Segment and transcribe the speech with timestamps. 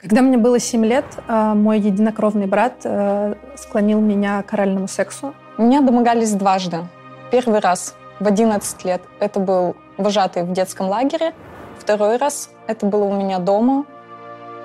[0.00, 5.34] Когда мне было 7 лет, э, мой единокровный брат э, склонил меня к оральному сексу.
[5.58, 6.84] Меня домогались дважды.
[7.32, 11.34] Первый раз в 11 лет это был вожатый в детском лагере.
[11.80, 13.86] Второй раз это было у меня дома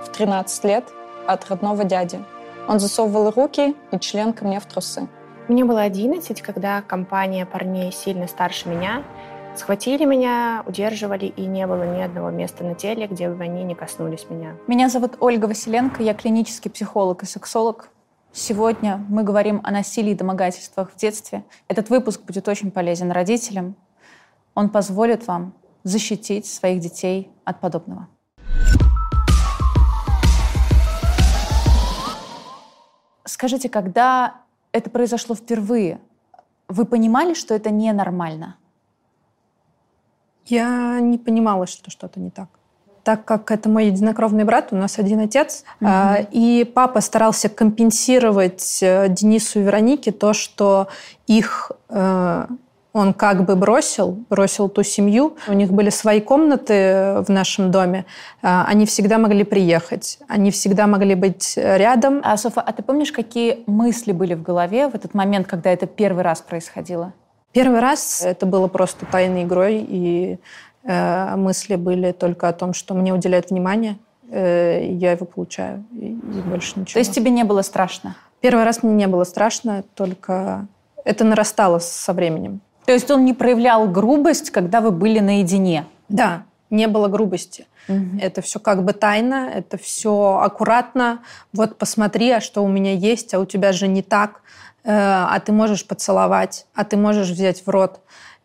[0.05, 0.83] в 13 лет
[1.26, 2.24] от родного дяди.
[2.68, 5.08] Он засовывал руки и член ко мне в трусы.
[5.47, 9.02] Мне было 11, когда компания парней сильно старше меня
[9.56, 13.76] Схватили меня, удерживали, и не было ни одного места на теле, где бы они не
[13.76, 14.56] коснулись меня.
[14.68, 17.90] Меня зовут Ольга Василенко, я клинический психолог и сексолог.
[18.32, 21.44] Сегодня мы говорим о насилии и домогательствах в детстве.
[21.68, 23.76] Этот выпуск будет очень полезен родителям.
[24.55, 28.08] Он позволит вам защитить своих детей от подобного.
[33.24, 34.38] Скажите, когда
[34.72, 36.02] это произошло впервые,
[36.68, 38.58] вы понимали, что это ненормально?
[40.46, 42.48] Я не понимала, что что-то не так.
[43.04, 45.90] Так как это мой единокровный брат, у нас один отец, угу.
[46.32, 50.88] и папа старался компенсировать э, Денису и Веронике то, что
[51.27, 52.48] их э,
[52.94, 55.35] он как бы бросил, бросил ту семью.
[55.48, 58.05] У них были свои комнаты в нашем доме.
[58.41, 62.22] Они всегда могли приехать, они всегда могли быть рядом.
[62.24, 65.88] А, Софа, а ты помнишь, какие мысли были в голове в этот момент, когда это
[65.88, 67.13] первый раз происходило?
[67.53, 70.39] Первый раз это было просто тайной игрой, и
[70.83, 73.97] э, мысли были только о том, что мне уделяют внимание,
[74.29, 76.93] э, я его получаю, и, и больше ничего.
[76.93, 78.15] То есть тебе не было страшно?
[78.41, 80.67] Первый раз мне не было страшно, только
[81.05, 82.59] это нарастало со временем.
[82.85, 85.85] То есть он не проявлял грубость, когда вы были наедине?
[86.09, 87.67] Да, не было грубости.
[87.88, 88.19] Угу.
[88.21, 91.19] Это все как бы тайно, это все аккуратно.
[91.53, 94.41] Вот посмотри, а что у меня есть, а у тебя же не так.
[94.83, 98.01] Э, а ты можешь поцеловать, а ты можешь взять в рот.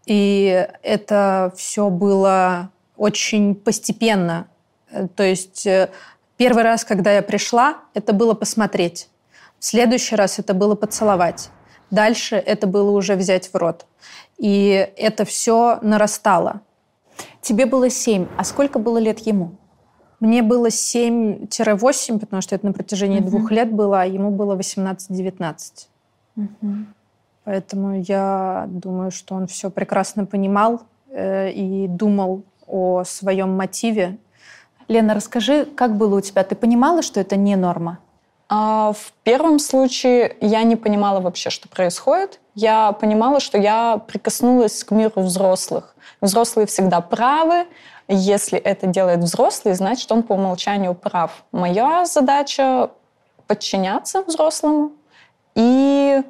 [0.07, 4.47] И это все было очень постепенно.
[4.91, 5.91] Э, то есть э,
[6.37, 9.09] первый раз, когда я пришла, это было посмотреть.
[9.59, 11.51] В следующий раз это было поцеловать.
[11.91, 13.87] Дальше это было уже взять в рот.
[14.37, 16.61] И это все нарастало.
[17.41, 19.57] Тебе было семь, а сколько было лет ему?
[20.21, 23.29] Мне было 7-8, потому что это на протяжении угу.
[23.31, 25.89] двух лет было, а ему было 18-19.
[26.39, 26.75] Угу.
[27.45, 34.19] Поэтому я думаю, что он все прекрасно понимал э, и думал о своем мотиве.
[34.87, 36.45] Лена, расскажи, как было у тебя?
[36.45, 37.99] Ты понимала, что это не норма?
[38.49, 42.41] А, в первом случае я не понимала вообще, что происходит.
[42.55, 45.95] Я понимала, что я прикоснулась к миру взрослых.
[46.21, 47.67] Взрослые всегда правы.
[48.09, 51.45] Если это делает взрослый, значит, он по умолчанию прав.
[51.53, 52.91] Моя задача
[53.47, 54.93] подчиняться взрослому,
[55.59, 56.23] и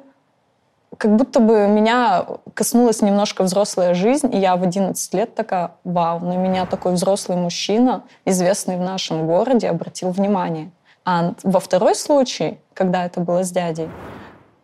[0.97, 2.25] как будто бы меня
[2.55, 7.37] коснулась немножко взрослая жизнь, и я в 11 лет такая, вау, на меня такой взрослый
[7.37, 10.71] мужчина, известный в нашем городе, обратил внимание.
[11.05, 13.89] А во второй случай, когда это было с дядей,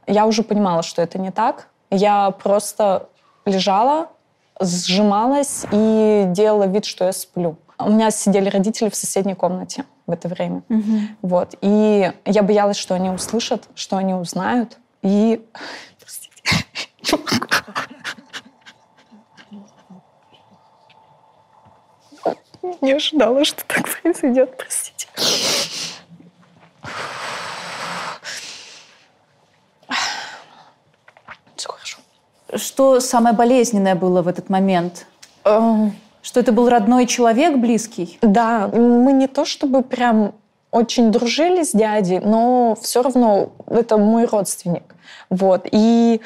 [0.08, 1.68] я уже понимала, что это не так.
[1.92, 3.08] Я просто
[3.46, 4.08] лежала,
[4.60, 7.56] сжималась и делала вид, что я сплю.
[7.78, 10.64] У меня сидели родители в соседней комнате в это время.
[10.70, 11.00] Угу.
[11.22, 11.56] Вот.
[11.62, 14.78] И я боялась, что они услышат, что они узнают.
[15.02, 15.46] И...
[22.82, 25.08] Не ожидала, что так произойдет, простите.
[31.56, 32.00] Все хорошо.
[32.56, 35.08] Что самое болезненное было в этот момент?
[35.46, 35.96] Эм,
[36.26, 38.18] что это был родной человек, близкий?
[38.24, 40.34] Да, мы не то чтобы прям
[40.72, 44.96] очень дружили с дядей, но все равно это мой родственник.
[45.30, 45.68] Вот.
[45.72, 46.20] И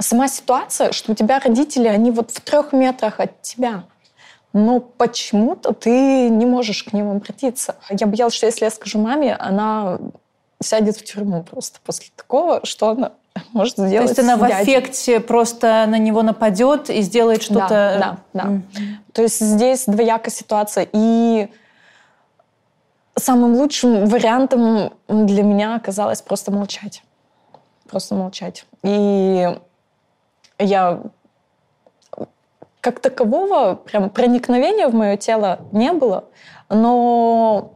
[0.00, 3.84] сама ситуация, что у тебя родители, они вот в трех метрах от тебя.
[4.52, 7.76] Но почему-то ты не можешь к ним обратиться.
[7.88, 10.00] Я боялась, что если я скажу маме, она
[10.60, 13.12] сядет в тюрьму просто после такого, что она
[13.52, 13.92] может сделать.
[13.92, 17.68] То есть она в аффекте просто на него нападет и сделает что-то.
[17.68, 18.50] Да, да, да.
[18.50, 18.94] Mm-hmm.
[19.12, 20.88] То есть здесь двоякая ситуация.
[20.92, 21.48] И
[23.16, 27.02] самым лучшим вариантом для меня оказалось просто молчать.
[27.88, 28.64] Просто молчать.
[28.82, 29.56] И
[30.58, 31.00] я
[32.80, 36.24] как такового прям проникновения в мое тело не было,
[36.70, 37.74] но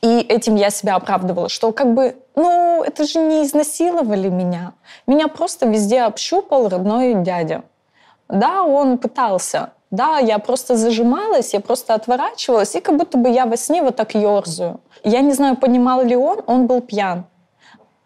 [0.00, 4.74] и этим я себя оправдывала, что как бы, ну, это же не изнасиловали меня.
[5.06, 7.64] Меня просто везде общупал родной дядя.
[8.28, 9.72] Да, он пытался.
[9.90, 13.96] Да, я просто зажималась, я просто отворачивалась, и как будто бы я во сне вот
[13.96, 14.80] так ерзаю.
[15.02, 17.24] Я не знаю, понимал ли он, он был пьян.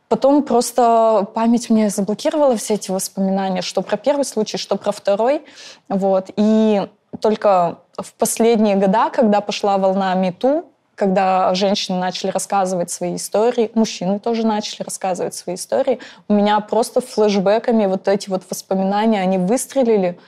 [0.08, 5.42] Потом просто память мне заблокировала все эти воспоминания, что про первый случай, что про второй.
[5.88, 6.30] Вот.
[6.36, 6.86] И
[7.20, 14.18] только в последние года, когда пошла волна МИТУ, когда женщины начали рассказывать свои истории, мужчины
[14.18, 15.98] тоже начали рассказывать свои истории,
[16.28, 20.18] у меня просто флешбеками вот эти вот воспоминания, они выстрелили.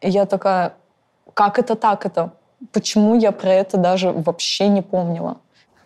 [0.00, 0.74] И я такая,
[1.34, 2.30] как это так это?
[2.72, 5.38] Почему я про это даже вообще не помнила?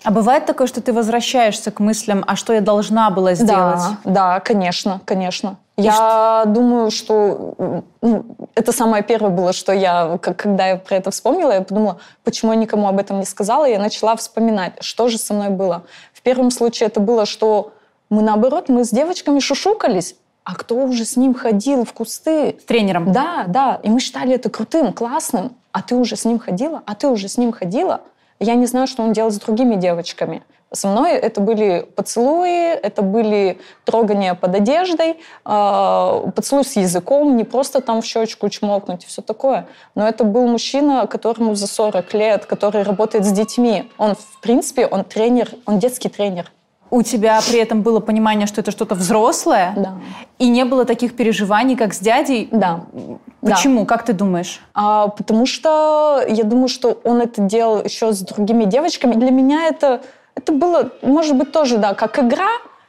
[0.03, 3.81] А бывает такое, что ты возвращаешься к мыслям, а что я должна была сделать?
[4.05, 5.57] Да, да, конечно, конечно.
[5.77, 7.55] Я думаю, что
[8.01, 8.25] ну,
[8.55, 12.59] это самое первое было, что я, когда я про это вспомнила, я подумала, почему я
[12.59, 15.83] никому об этом не сказала, и я начала вспоминать, что же со мной было.
[16.13, 17.73] В первом случае это было, что
[18.09, 22.57] мы наоборот, мы с девочками шушукались, а кто уже с ним ходил в кусты?
[22.61, 23.13] С тренером?
[23.13, 23.81] Да, да.
[23.83, 25.57] И мы считали это крутым, классным.
[25.73, 26.83] А ты уже с ним ходила?
[26.85, 28.03] А ты уже с ним ходила?
[28.41, 30.43] Я не знаю, что он делал с другими девочками.
[30.73, 37.45] Со мной это были поцелуи, это были трогания под одеждой, э, поцелуй с языком, не
[37.45, 39.69] просто там в щечку чмокнуть и все такое.
[39.95, 43.89] Но это был мужчина, которому за 40 лет, который работает с детьми.
[43.99, 46.51] Он, в принципе, он тренер, он детский тренер
[46.91, 49.95] у тебя при этом было понимание, что это что-то взрослое, да.
[50.39, 52.49] и не было таких переживаний, как с дядей.
[52.53, 52.85] Да.
[53.41, 53.81] Почему?
[53.81, 53.87] Да.
[53.87, 54.61] Как ты думаешь?
[54.75, 59.15] А, потому что я думаю, что он это делал еще с другими девочками.
[59.15, 60.03] Для меня это,
[60.35, 62.49] это было, может быть, тоже, да, как игра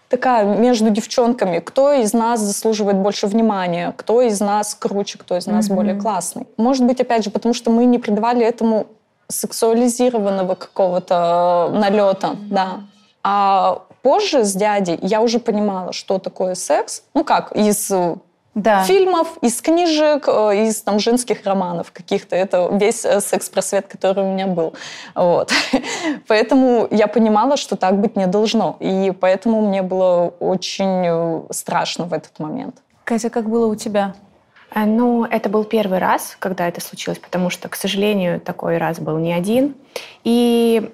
[0.10, 1.60] такая между девчонками.
[1.60, 3.94] Кто из нас заслуживает больше внимания?
[3.98, 5.18] Кто из нас круче?
[5.18, 5.76] Кто из нас mm-hmm.
[5.76, 6.48] более классный?
[6.58, 8.88] Может быть, опять же, потому что мы не придавали этому
[9.28, 12.82] сексуализированного какого-то налета, да.
[13.28, 17.02] А позже с дядей я уже понимала, что такое секс.
[17.16, 18.18] Ну как, из э,
[18.54, 18.84] да.
[18.84, 22.36] фильмов, из книжек, э, из там, женских романов каких-то.
[22.36, 24.76] Это весь э, секс-просвет, который у меня был.
[25.16, 25.52] Вот.
[26.28, 28.78] Поэтому я понимала, что так быть не должно.
[28.80, 32.76] И поэтому мне было очень страшно в этот момент.
[33.06, 34.14] Катя, как было у тебя?
[34.76, 39.18] Ну, это был первый раз, когда это случилось, потому что, к сожалению, такой раз был
[39.18, 39.74] не один.
[40.24, 40.92] И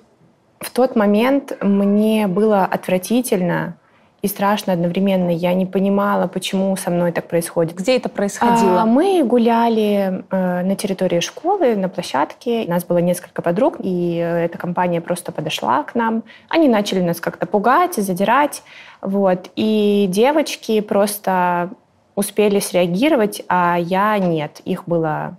[0.62, 3.76] в тот момент мне было отвратительно
[4.22, 5.32] и страшно одновременно.
[5.32, 7.76] Я не понимала, почему со мной так происходит.
[7.76, 8.82] Где это происходило?
[8.82, 12.66] А, мы гуляли э, на территории школы, на площадке.
[12.68, 16.24] У нас было несколько подруг, и э, эта компания просто подошла к нам.
[16.50, 18.62] Они начали нас как-то пугать, задирать.
[19.02, 19.50] Вот.
[19.56, 21.72] И девочки просто
[22.14, 24.62] успели среагировать, а я нет.
[24.66, 25.38] Их было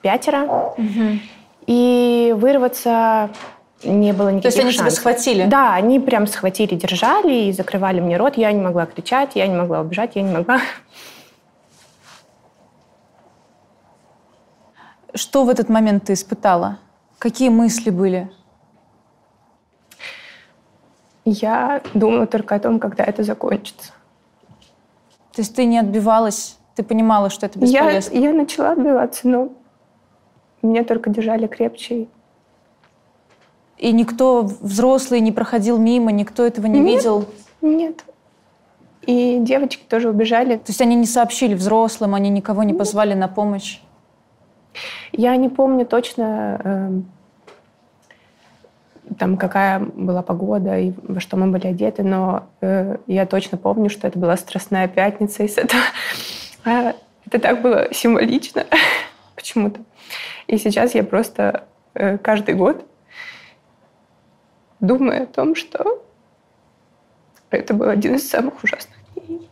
[0.00, 0.72] пятеро.
[0.78, 1.18] Угу.
[1.66, 3.28] И вырваться
[3.82, 4.86] не было никаких То есть они шансов.
[4.86, 5.46] тебя схватили?
[5.46, 8.36] Да, они прям схватили, держали и закрывали мне рот.
[8.36, 10.60] Я не могла кричать, я не могла убежать, я не могла...
[15.14, 16.78] Что в этот момент ты испытала?
[17.18, 18.30] Какие мысли были?
[21.24, 23.92] Я думала только о том, когда это закончится.
[25.32, 26.58] То есть ты не отбивалась?
[26.74, 28.12] Ты понимала, что это бесполезно?
[28.12, 29.52] Я, я начала отбиваться, но
[30.62, 32.08] меня только держали крепче.
[33.84, 37.28] И никто взрослый не проходил мимо, никто этого не нет, видел?
[37.60, 38.02] Нет.
[39.02, 40.56] И девочки тоже убежали.
[40.56, 43.80] То есть они не сообщили взрослым, они никого не позвали на помощь?
[45.12, 47.00] Я не помню точно, э,
[49.18, 53.90] там, какая была погода и во что мы были одеты, но э, я точно помню,
[53.90, 55.76] что это была Страстная пятница, и это,
[56.64, 56.94] э,
[57.26, 58.64] это так было символично
[59.36, 59.82] почему-то.
[60.46, 62.86] И сейчас я просто э, каждый год
[64.86, 66.04] думая о том, что
[67.50, 69.50] это был один из самых ужасных дней.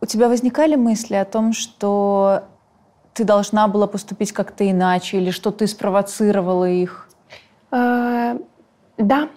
[0.00, 2.44] У тебя возникали мысли о том, что
[3.12, 7.08] ты должна была поступить как-то иначе, или что ты спровоцировала их?
[7.70, 8.36] А,
[8.98, 9.30] да,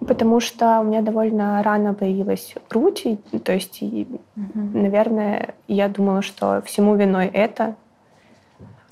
[0.00, 4.78] Потому что у меня довольно рано появилась грудь, и, то есть, и, угу.
[4.78, 7.76] наверное, я думала, что всему виной это.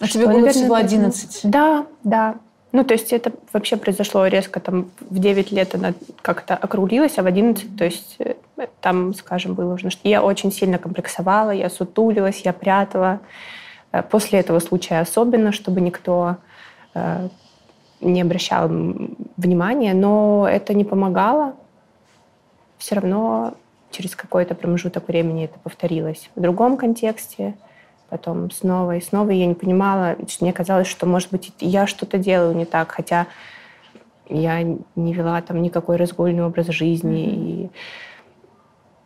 [0.01, 1.41] А что, тебе было наверное, всего 11?
[1.51, 2.37] Да, да.
[2.73, 7.23] Ну, то есть это вообще произошло резко, там, в 9 лет она как-то округлилась, а
[7.23, 8.35] в 11, то есть э,
[8.81, 9.91] там, скажем, было уже...
[10.03, 13.21] Я очень сильно комплексовала, я сутулилась, я прятала.
[13.93, 16.39] Э, после этого случая особенно, чтобы никто
[16.95, 17.29] э,
[18.05, 18.69] не обращал
[19.37, 21.55] внимания, но это не помогало.
[22.79, 23.55] Все равно
[23.91, 27.55] через какой-то промежуток времени это повторилось в другом контексте,
[28.09, 29.31] потом снова и снова.
[29.31, 33.27] И я не понимала, мне казалось, что, может быть, я что-то делаю не так, хотя
[34.29, 37.67] я не вела там никакой разгульный образ жизни, mm-hmm.
[37.67, 37.71] и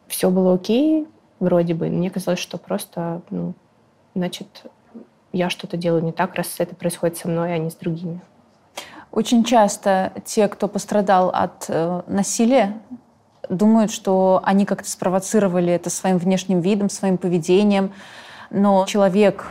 [0.07, 1.07] все было окей,
[1.40, 1.88] вроде бы.
[1.88, 3.55] Мне казалось, что просто, ну,
[4.14, 4.64] значит,
[5.33, 8.21] я что-то делаю не так, раз это происходит со мной, а не с другими.
[9.11, 12.79] Очень часто те, кто пострадал от э, насилия,
[13.49, 17.93] думают, что они как-то спровоцировали это своим внешним видом, своим поведением.
[18.50, 19.47] Но человек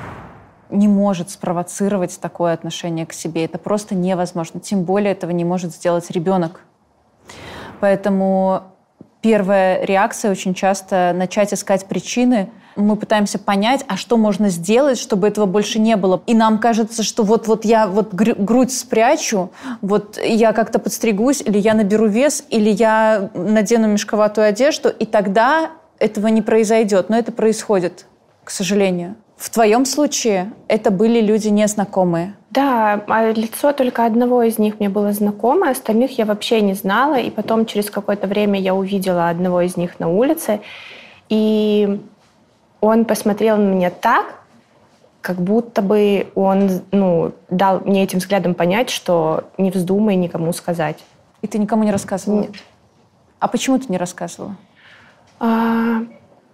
[0.70, 3.46] не может спровоцировать такое отношение к себе.
[3.46, 4.60] Это просто невозможно.
[4.60, 6.62] Тем более этого не может сделать ребенок.
[7.80, 8.64] Поэтому
[9.22, 12.50] первая реакция очень часто начать искать причины.
[12.78, 16.22] Мы пытаемся понять, а что можно сделать, чтобы этого больше не было.
[16.28, 21.58] И нам кажется, что вот, вот я вот грудь спрячу, вот я как-то подстригусь, или
[21.58, 27.10] я наберу вес, или я надену мешковатую одежду, и тогда этого не произойдет.
[27.10, 28.06] Но это происходит,
[28.44, 29.16] к сожалению.
[29.38, 32.34] В твоем случае это были люди незнакомые.
[32.50, 37.20] Да, а лицо только одного из них мне было знакомо, остальных я вообще не знала.
[37.20, 40.62] И потом через какое-то время я увидела одного из них на улице.
[41.30, 42.02] И
[42.82, 44.36] он посмотрел на меня так,
[45.22, 51.04] как будто бы он ну, дал мне этим взглядом понять, что не вздумай никому сказать.
[51.42, 52.42] И ты никому не рассказывала?
[52.42, 52.52] Нет.
[53.40, 54.56] А почему ты не рассказывала?
[55.40, 56.02] А,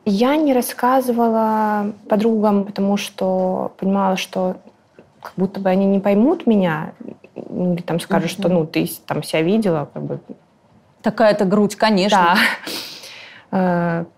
[0.06, 4.58] я не рассказывала подругам, потому что понимала, что
[5.22, 6.94] как будто бы они не поймут меня,
[7.36, 8.34] или там скажут, mm-hmm.
[8.34, 10.20] что ну ты там себя видела, как бы.
[11.02, 12.36] Такая-то грудь, конечно.
[13.52, 14.06] Да.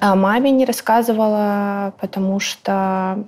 [0.00, 3.24] А маме не рассказывала, потому что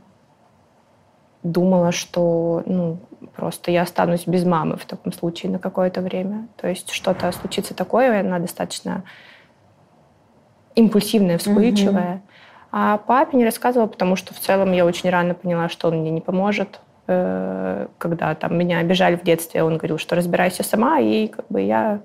[1.43, 2.99] думала, что ну,
[3.35, 6.49] просто я останусь без мамы в таком случае на какое-то время.
[6.57, 9.05] То есть что-то случится такое, она достаточно
[10.75, 12.15] импульсивная, вспыльчивая.
[12.15, 12.23] Угу.
[12.73, 16.11] А папе не рассказывала, потому что в целом я очень рано поняла, что он мне
[16.11, 16.81] не поможет.
[17.09, 21.61] Э, когда там меня обижали в детстве, он говорил, что разбирайся сама, и как бы
[21.61, 22.00] я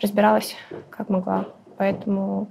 [0.00, 0.56] разбиралась
[0.88, 1.46] как могла.
[1.76, 2.48] Поэтому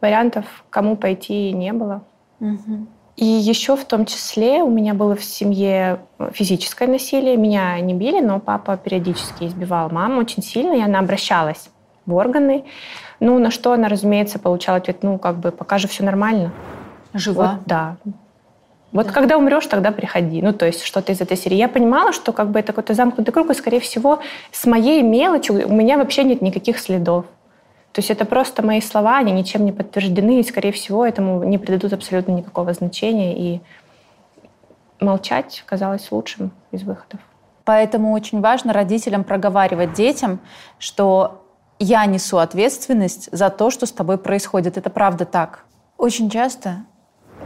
[0.00, 2.02] вариантов, кому пойти, не было.
[2.40, 2.86] Угу.
[3.16, 6.00] И еще в том числе у меня было в семье
[6.32, 7.36] физическое насилие.
[7.36, 11.68] Меня не били, но папа периодически избивал маму очень сильно, и она обращалась
[12.06, 12.64] в органы.
[13.20, 16.52] Ну, на что она, разумеется, получала ответ, ну, как бы, пока же все нормально.
[17.12, 17.58] Жива?
[17.58, 17.96] Вот, да.
[18.92, 19.12] Вот да.
[19.12, 20.40] когда умрешь, тогда приходи.
[20.40, 21.56] Ну, то есть что-то из этой серии.
[21.56, 24.20] Я понимала, что как бы это какой-то замкнутый круг, и, скорее всего,
[24.50, 27.26] с моей мелочью у меня вообще нет никаких следов.
[27.92, 31.58] То есть это просто мои слова, они ничем не подтверждены, и, скорее всего, этому не
[31.58, 33.36] придадут абсолютно никакого значения.
[33.36, 33.60] И
[35.00, 37.20] молчать казалось лучшим из выходов.
[37.64, 40.40] Поэтому очень важно родителям проговаривать детям,
[40.78, 41.44] что
[41.78, 44.76] я несу ответственность за то, что с тобой происходит.
[44.76, 45.64] Это правда так.
[45.96, 46.84] Очень часто,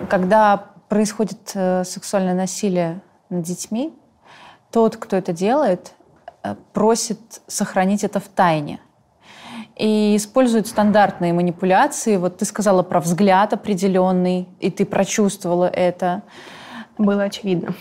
[0.09, 3.93] когда происходит э, сексуальное насилие над детьми,
[4.71, 5.93] тот, кто это делает,
[6.43, 8.81] э, просит сохранить это в тайне.
[9.77, 12.17] И используют стандартные манипуляции.
[12.17, 16.23] Вот ты сказала про взгляд определенный, и ты прочувствовала это.
[16.97, 17.75] Было очевидно.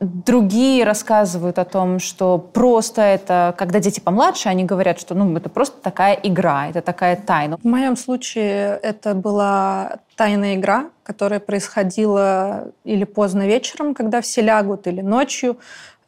[0.00, 5.50] Другие рассказывают о том, что просто это, когда дети помладше, они говорят, что ну, это
[5.50, 7.58] просто такая игра, это такая тайна.
[7.58, 14.86] В моем случае это была тайная игра, которая происходила или поздно вечером, когда все лягут,
[14.86, 15.58] или ночью,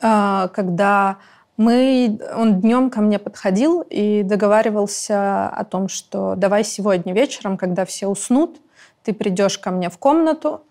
[0.00, 1.18] а, когда
[1.56, 7.84] мы, он днем ко мне подходил и договаривался о том, что давай сегодня вечером, когда
[7.84, 8.60] все уснут,
[9.04, 10.62] ты придешь ко мне в комнату,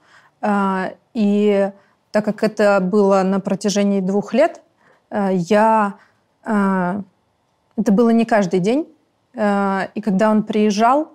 [0.41, 1.71] а, и
[2.11, 4.61] так как это было на протяжении двух лет,
[5.09, 5.95] э, я...
[6.45, 7.01] Э,
[7.77, 8.88] это было не каждый день.
[9.33, 11.13] Э, и когда он приезжал,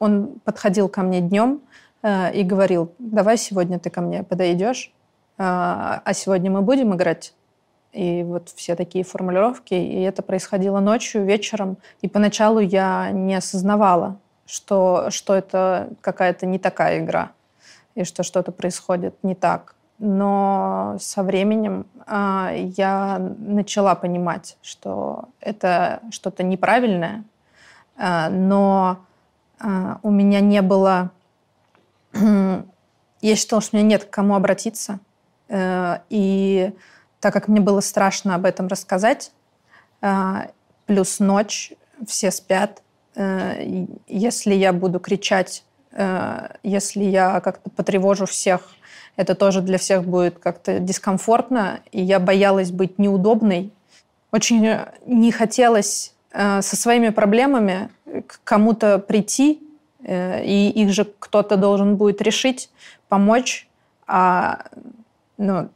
[0.00, 1.62] он подходил ко мне днем
[2.04, 4.92] и говорил, давай сегодня ты ко мне подойдешь,
[5.38, 7.32] а сегодня мы будем играть.
[7.94, 9.74] И вот все такие формулировки.
[9.74, 11.76] И это происходило ночью, вечером.
[12.02, 17.30] И поначалу я не осознавала, что, что это какая-то не такая игра
[17.94, 26.00] и что что-то происходит не так но со временем э, я начала понимать, что это
[26.10, 27.24] что-то неправильное,
[27.96, 28.98] э, но
[29.60, 31.10] э, у меня не было...
[32.12, 34.98] я считала, что у меня нет к кому обратиться.
[35.48, 36.72] Э, и
[37.24, 39.32] так как мне было страшно об этом рассказать,
[40.02, 40.48] э,
[40.84, 41.72] плюс ночь,
[42.06, 42.82] все спят,
[43.14, 48.68] э, если я буду кричать, э, если я как-то потревожу всех,
[49.16, 53.72] это тоже для всех будет как-то дискомфортно, и я боялась быть неудобной.
[54.30, 54.76] Очень
[55.06, 57.88] не хотелось со своими проблемами
[58.26, 59.62] к кому-то прийти,
[60.02, 62.70] и их же кто-то должен будет решить,
[63.08, 63.66] помочь.
[64.06, 64.66] А
[65.38, 65.70] ну,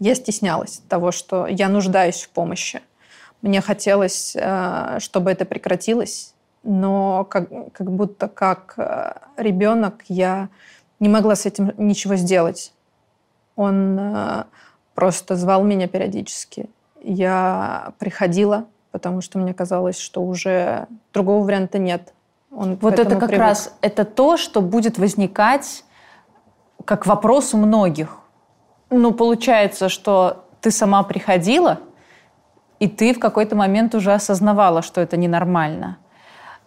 [0.00, 2.80] я стеснялась того, что я нуждаюсь в помощи.
[3.42, 10.48] Мне хотелось, э, чтобы это прекратилось, но как, как будто как э, ребенок я
[10.98, 12.72] не могла с этим ничего сделать.
[13.56, 14.44] Он э,
[14.94, 16.68] просто звал меня периодически.
[17.02, 22.12] Я приходила, потому что мне казалось, что уже другого варианта нет.
[22.50, 23.40] Он вот это как привык.
[23.40, 25.84] раз это то, что будет возникать
[26.84, 28.19] как вопрос у многих.
[28.90, 31.78] Ну, получается, что ты сама приходила,
[32.80, 35.98] и ты в какой-то момент уже осознавала, что это ненормально.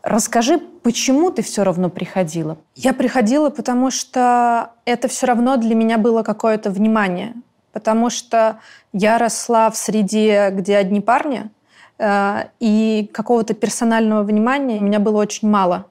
[0.04, 2.58] Расскажи, почему ты все равно приходила?
[2.76, 7.34] Я приходила, потому что это все равно для меня было какое-то внимание.
[7.72, 8.60] Потому что
[8.92, 11.50] я росла в среде, где одни парни,
[11.98, 15.86] э, и какого-то персонального внимания у меня было очень мало.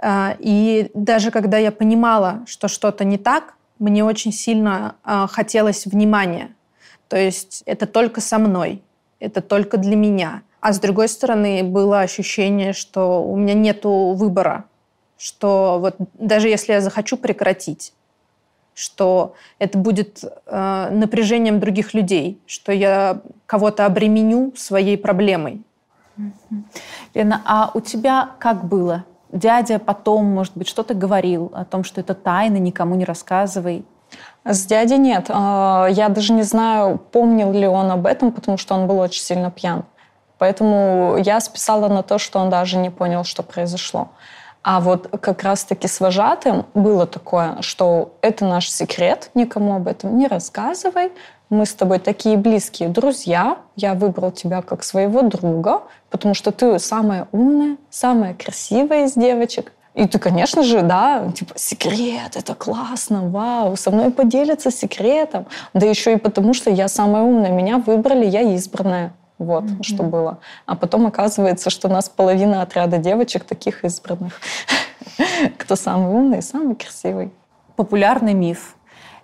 [0.00, 5.86] Э, и даже когда я понимала, что что-то не так, мне очень сильно э, хотелось
[5.86, 6.54] внимания.
[7.08, 8.82] То есть это только со мной,
[9.20, 10.42] это только для меня.
[10.60, 14.64] А с другой стороны, было ощущение, что у меня нет выбора,
[15.18, 17.92] что вот даже если я захочу прекратить,
[18.74, 25.62] что это будет э, напряжением других людей, что я кого-то обременю своей проблемой.
[27.14, 29.04] Лена, а у тебя как было?
[29.32, 33.84] Дядя потом, может быть, что-то говорил о том, что это тайна, никому не рассказывай.
[34.44, 35.26] С дядей нет.
[35.30, 39.22] А, я даже не знаю, помнил ли он об этом, потому что он был очень
[39.22, 39.84] сильно пьян.
[40.38, 44.08] Поэтому я списала на то, что он даже не понял, что произошло.
[44.62, 50.16] А вот как раз-таки с вожатым было такое, что это наш секрет, никому об этом
[50.16, 51.10] не рассказывай.
[51.52, 53.58] Мы с тобой такие близкие друзья.
[53.76, 59.70] Я выбрал тебя как своего друга, потому что ты самая умная, самая красивая из девочек.
[59.92, 65.44] И ты, конечно же, да, типа, секрет, это классно, вау, со мной поделятся секретом.
[65.74, 69.12] Да еще и потому, что я самая умная, меня выбрали, я избранная.
[69.36, 69.82] Вот, mm-hmm.
[69.82, 70.38] что было.
[70.64, 74.40] А потом оказывается, что у нас половина отряда девочек таких избранных.
[75.58, 77.30] Кто самый умный, самый красивый.
[77.76, 78.74] Популярный миф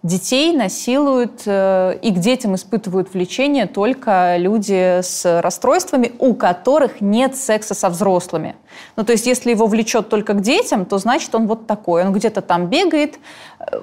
[0.03, 7.37] детей насилуют э, и к детям испытывают влечение только люди с расстройствами, у которых нет
[7.37, 8.57] секса со взрослыми.
[8.97, 12.05] Ну, то есть, если его влечет только к детям, то значит он вот такой.
[12.05, 13.19] Он где-то там бегает,
[13.59, 13.81] э,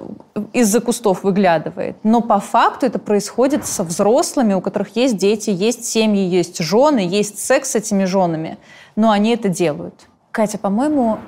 [0.52, 1.96] из-за кустов выглядывает.
[2.02, 7.00] Но по факту это происходит со взрослыми, у которых есть дети, есть семьи, есть жены,
[7.00, 8.58] есть секс с этими женами.
[8.96, 10.06] Но они это делают.
[10.30, 11.18] Катя, по-моему,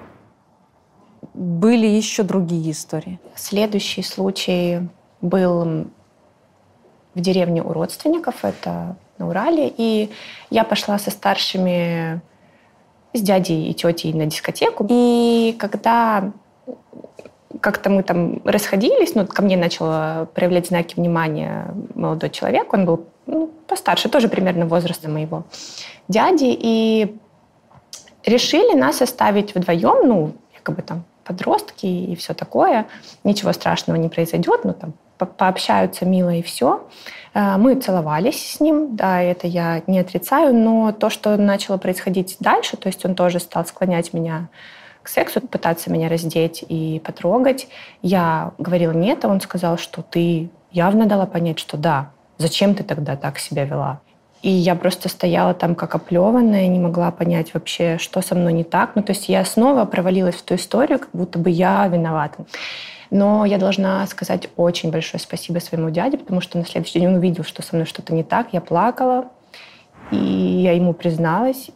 [1.39, 3.21] были еще другие истории?
[3.37, 4.81] Следующий случай
[5.21, 5.87] был
[7.15, 10.11] в деревне у родственников, это на Урале, и
[10.51, 12.21] я пошла со старшими,
[13.13, 14.87] с дядей и тетей на дискотеку.
[14.89, 16.33] И когда
[17.61, 23.07] как-то мы там расходились, ну, ко мне начал проявлять знаки внимания молодой человек, он был
[23.27, 25.45] ну, постарше, тоже примерно возраста моего
[26.09, 27.17] дяди, и
[28.25, 32.87] решили нас оставить вдвоем, ну, якобы там подростки и все такое.
[33.23, 36.89] Ничего страшного не произойдет, ну там по пообщаются мило и все.
[37.35, 42.37] Э, мы целовались с ним, да, это я не отрицаю, но то, что начало происходить
[42.41, 44.49] дальше, то есть он тоже стал склонять меня
[45.03, 47.69] к сексу, пытаться меня раздеть и потрогать.
[48.03, 52.85] Я говорила нет, а он сказал, что ты явно дала понять, что да, зачем ты
[52.85, 54.01] тогда так себя вела?
[54.43, 58.65] И я просто стояла там как оплеванная, не могла понять вообще, что со мной не
[58.65, 58.93] так.
[58.95, 62.45] Ну, то есть я снова провалилась в ту историю, как будто бы я виновата.
[63.11, 67.15] Но я должна сказать очень большое спасибо своему дяде, потому что на следующий день он
[67.17, 68.49] увидел, что со мной что-то не так.
[68.53, 69.29] Я плакала,
[70.11, 71.71] и я ему призналась.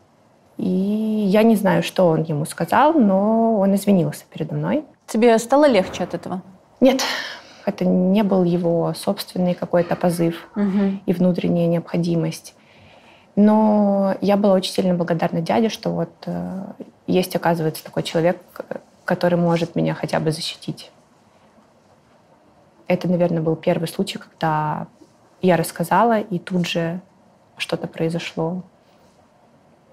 [0.59, 4.85] И я не знаю, что он ему сказал, но он извинился передо мной.
[5.07, 6.42] Тебе стало легче от этого?
[6.81, 7.03] Нет,
[7.66, 10.98] это не был его собственный какой-то позыв угу.
[11.07, 12.55] и внутренняя необходимость.
[13.35, 16.64] Но я была очень сильно благодарна дяде, что вот э,
[17.07, 18.38] есть, оказывается, такой человек,
[19.05, 20.90] который может меня хотя бы защитить.
[22.88, 24.87] Это, наверное, был первый случай, когда
[25.40, 27.01] я рассказала, и тут же
[27.57, 28.62] что-то произошло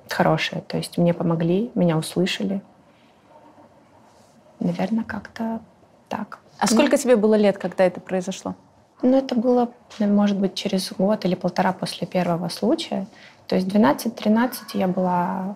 [0.09, 0.61] хорошее.
[0.67, 2.61] То есть мне помогли, меня услышали.
[4.59, 5.61] Наверное, как-то
[6.09, 6.39] так.
[6.59, 8.55] А сколько тебе было лет, когда это произошло?
[9.01, 13.07] Ну, это было, может быть, через год или полтора после первого случая.
[13.47, 15.55] То есть 12-13 я была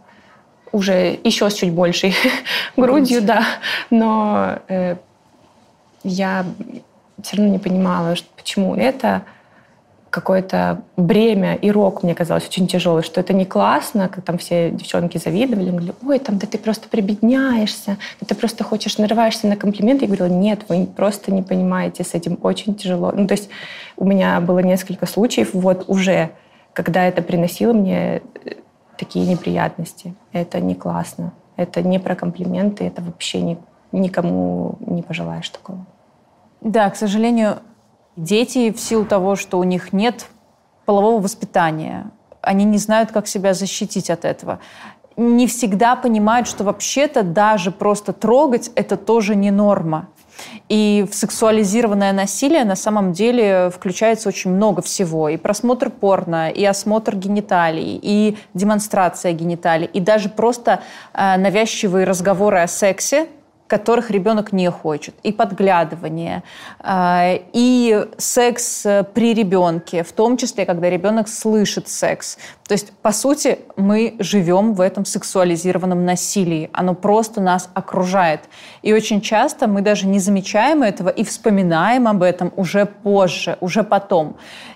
[0.71, 2.15] уже еще с чуть большей
[2.77, 3.45] грудью, да.
[3.89, 4.95] Но э,
[6.03, 6.45] я
[7.21, 9.23] все равно не понимала, что, почему это
[10.13, 14.69] какое-то бремя и рок мне казалось очень тяжелый, что это не классно, как там все
[14.69, 19.55] девчонки завидовали, говорили, ой, там, да ты просто прибедняешься, да ты просто хочешь, нарываешься на
[19.55, 20.05] комплименты.
[20.05, 23.11] Я говорила, нет, вы просто не понимаете, с этим очень тяжело.
[23.11, 23.49] Ну, то есть
[23.97, 26.29] у меня было несколько случаев вот уже,
[26.73, 28.51] когда это приносило мне э,
[28.99, 30.13] такие неприятности.
[30.31, 31.33] Это не классно.
[31.55, 33.57] Это не про комплименты, это вообще ни,
[33.91, 35.87] никому не пожелаешь такого.
[36.61, 37.57] Да, к сожалению,
[38.15, 40.27] Дети в силу того, что у них нет
[40.85, 44.59] полового воспитания, они не знают, как себя защитить от этого.
[45.15, 50.09] Не всегда понимают, что вообще-то даже просто трогать– это тоже не норма.
[50.69, 55.29] И в сексуализированное насилие на самом деле включается очень много всего.
[55.29, 60.81] И просмотр порно, и осмотр гениталий, и демонстрация гениталий, и даже просто
[61.13, 63.27] э, навязчивые разговоры о сексе,
[63.73, 66.43] которых ребенок не хочет, и подглядывание,
[66.79, 72.37] э, и секс при ребенке, в том числе, когда ребенок слышит секс.
[72.67, 76.69] То есть, по сути, мы живем в этом сексуализированном насилии.
[76.71, 78.41] Оно просто нас окружает.
[78.83, 83.83] И очень часто мы даже не замечаем этого и вспоминаем об этом уже позже, уже
[83.83, 84.35] потом.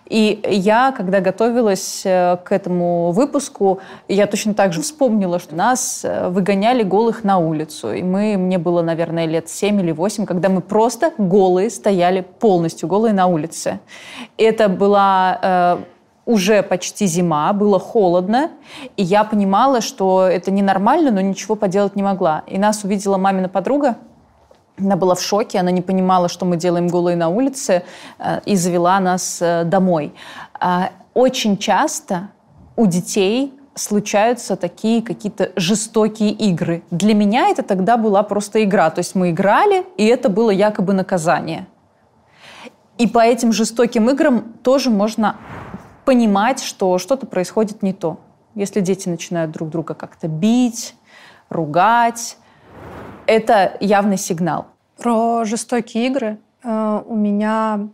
[0.09, 6.01] И я, когда готовилась э, к этому выпуску, я точно так же вспомнила, что нас
[6.03, 7.93] э, выгоняли голых на улицу.
[7.93, 12.87] И мы, мне было, наверное, лет 7 или 8, когда мы просто голые стояли, полностью
[12.87, 13.79] голые на улице.
[14.37, 15.77] Это была э,
[16.25, 18.51] уже почти зима, было холодно,
[18.97, 22.43] и я понимала, что это ненормально, но ничего поделать не могла.
[22.47, 23.97] И нас увидела мамина подруга,
[24.79, 27.83] она была в шоке, она не понимала, что мы делаем голые на улице,
[28.19, 30.13] э, и завела нас э, домой.
[30.59, 32.29] А, очень часто
[32.75, 36.83] у детей случаются такие какие-то жестокие игры.
[36.91, 38.89] Для меня это тогда была просто игра.
[38.89, 41.67] То есть мы играли, и это было якобы наказание.
[42.97, 45.37] И по этим жестоким играм тоже можно
[46.05, 48.19] понимать, что что-то происходит не то.
[48.55, 50.95] Если дети начинают друг друга как-то бить,
[51.49, 52.37] ругать,
[53.27, 54.67] это явный сигнал.
[54.97, 57.87] Про жестокие игры э, у меня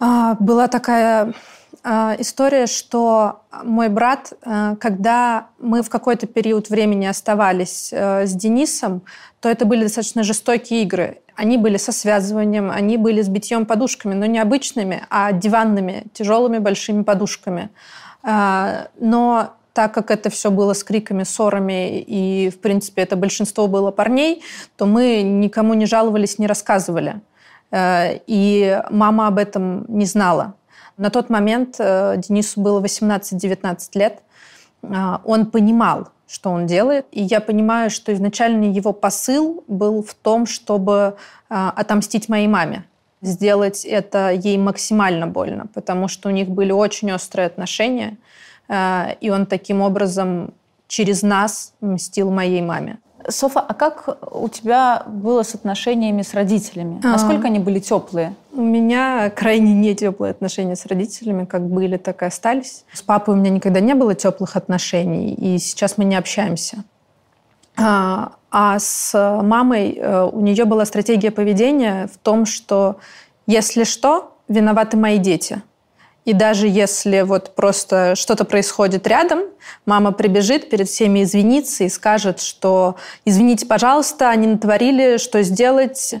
[0.00, 1.34] э, была такая
[1.82, 8.32] э, история, что мой брат, э, когда мы в какой-то период времени оставались э, с
[8.34, 9.02] Денисом,
[9.40, 11.18] то это были достаточно жестокие игры.
[11.34, 16.58] Они были со связыванием, они были с битьем подушками, но не обычными, а диванными, тяжелыми
[16.58, 17.70] большими подушками.
[18.22, 23.68] Э, но так как это все было с криками, ссорами, и, в принципе, это большинство
[23.68, 24.42] было парней,
[24.76, 27.20] то мы никому не жаловались, не рассказывали.
[27.70, 30.54] Э, и мама об этом не знала.
[30.96, 34.18] На тот момент э, Денису было 18-19 лет.
[34.82, 37.06] Э, он понимал, что он делает.
[37.12, 41.14] И я понимаю, что изначально его посыл был в том, чтобы
[41.48, 42.82] отомстить моей маме
[43.20, 48.16] сделать это ей максимально больно, потому что у них были очень острые отношения.
[48.70, 50.52] И он таким образом
[50.88, 52.98] через нас мстил моей маме.
[53.28, 57.00] Софа, а как у тебя было с отношениями с родителями?
[57.04, 57.08] А.
[57.08, 58.34] Насколько они были теплые?
[58.52, 62.84] У меня крайне не теплые отношения с родителями, как были, так и остались.
[62.92, 66.84] С папой у меня никогда не было теплых отношений, и сейчас мы не общаемся.
[67.76, 72.96] А, а с мамой э, у нее была стратегия поведения в том, что
[73.46, 75.62] если что, виноваты мои дети.
[76.28, 79.44] И даже если вот просто что-то происходит рядом,
[79.86, 86.16] мама прибежит перед всеми извиниться и скажет, что извините, пожалуйста, они натворили, что сделать.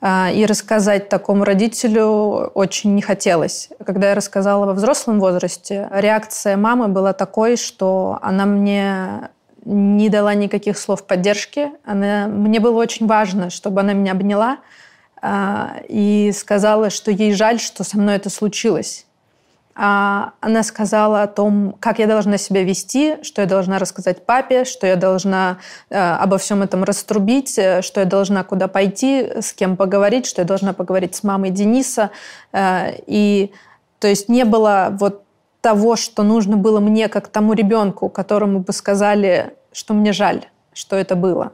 [0.00, 3.68] А, и рассказать такому родителю очень не хотелось.
[3.86, 9.30] Когда я рассказала во взрослом возрасте, реакция мамы была такой, что она мне
[9.64, 11.70] не дала никаких слов поддержки.
[11.84, 14.58] Она, мне было очень важно, чтобы она меня обняла
[15.20, 19.06] а, и сказала, что ей жаль, что со мной это случилось
[19.74, 24.86] она сказала о том, как я должна себя вести, что я должна рассказать папе, что
[24.86, 25.58] я должна
[25.88, 30.42] э, обо всем этом раструбить, э, что я должна куда пойти, с кем поговорить, что
[30.42, 32.10] я должна поговорить с мамой Дениса.
[32.52, 33.52] Э, и
[33.98, 35.24] то есть не было вот
[35.62, 40.96] того, что нужно было мне, как тому ребенку, которому бы сказали, что мне жаль, что
[40.96, 41.52] это было.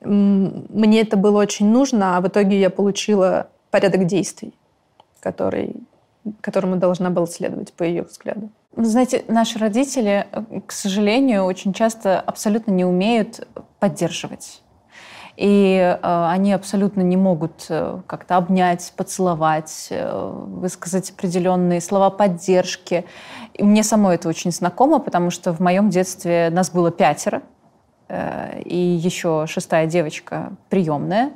[0.00, 4.54] Мне это было очень нужно, а в итоге я получила порядок действий,
[5.18, 5.74] который
[6.40, 8.50] которому должна была следовать, по ее взгляду.
[8.76, 10.26] Знаете, наши родители,
[10.66, 13.46] к сожалению, очень часто абсолютно не умеют
[13.78, 14.62] поддерживать.
[15.36, 23.04] И э, они абсолютно не могут э, как-то обнять, поцеловать, э, высказать определенные слова поддержки.
[23.52, 27.42] И мне самой это очень знакомо, потому что в моем детстве нас было пятеро,
[28.08, 31.32] э, и еще шестая девочка приемная.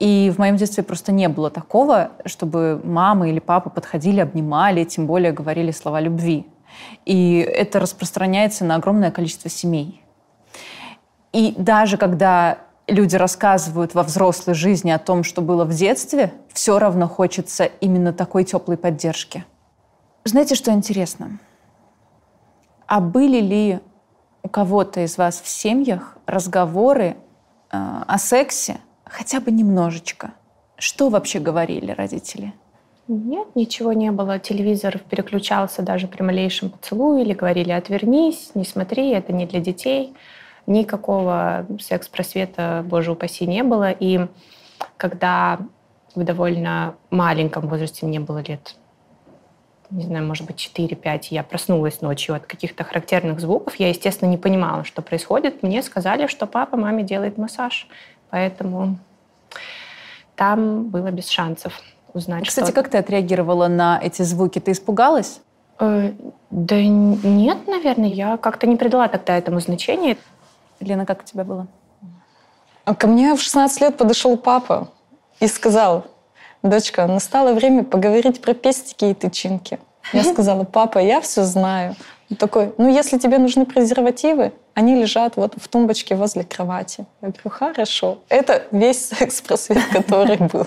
[0.00, 5.06] И в моем детстве просто не было такого, чтобы мама или папа подходили, обнимали, тем
[5.06, 6.46] более говорили слова любви.
[7.04, 10.02] И это распространяется на огромное количество семей.
[11.34, 16.78] И даже когда люди рассказывают во взрослой жизни о том, что было в детстве, все
[16.78, 19.44] равно хочется именно такой теплой поддержки.
[20.24, 21.38] Знаете, что интересно?
[22.86, 23.80] А были ли
[24.42, 27.16] у кого-то из вас в семьях разговоры
[27.70, 28.78] э, о сексе,
[29.10, 30.32] Хотя бы немножечко.
[30.76, 32.54] Что вообще говорили родители?
[33.08, 34.38] Нет, ничего не было.
[34.38, 40.14] Телевизор переключался даже при малейшем поцелуе или говорили «отвернись, не смотри, это не для детей».
[40.66, 43.90] Никакого секс-просвета, боже упаси, не было.
[43.90, 44.20] И
[44.96, 45.58] когда
[46.14, 48.76] в довольно маленьком возрасте, мне было лет,
[49.90, 54.36] не знаю, может быть, 4-5, я проснулась ночью от каких-то характерных звуков, я, естественно, не
[54.36, 55.64] понимала, что происходит.
[55.64, 57.88] Мне сказали, что папа маме делает массаж.
[58.30, 58.98] Поэтому
[60.36, 61.80] там было без шансов
[62.14, 62.46] узнать.
[62.48, 64.58] Кстати, что как ты отреагировала на эти звуки?
[64.58, 65.40] Ты испугалась?
[65.78, 66.12] Э,
[66.50, 70.16] да нет, наверное, я как-то не придала тогда этому значения.
[70.80, 71.66] Лена, как у тебя было?
[72.84, 74.88] А ко мне в 16 лет подошел папа
[75.38, 76.06] и сказал,
[76.62, 79.78] дочка, настало время поговорить про пестики и тычинки.
[80.12, 81.96] Я сказала, папа, я все знаю.
[82.30, 87.06] Он такой, ну если тебе нужны презервативы, они лежат вот в тумбочке возле кровати.
[87.22, 88.18] Я говорю, хорошо.
[88.28, 90.66] Это весь секс-просвет, который был.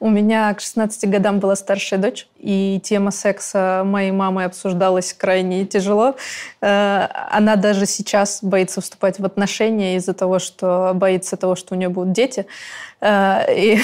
[0.00, 5.64] У меня к 16 годам была старшая дочь, и тема секса моей мамой обсуждалась крайне
[5.64, 6.16] тяжело.
[6.60, 11.78] Э, она даже сейчас боится вступать в отношения из-за того, что боится того, что у
[11.78, 12.46] нее будут дети.
[13.00, 13.80] Э, и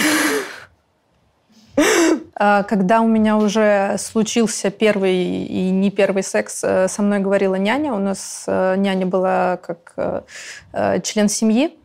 [2.39, 7.93] когда у меня уже случился первый и не первый секс, э, со мной говорила няня.
[7.93, 10.25] У нас няня была как
[11.03, 11.79] член семьи.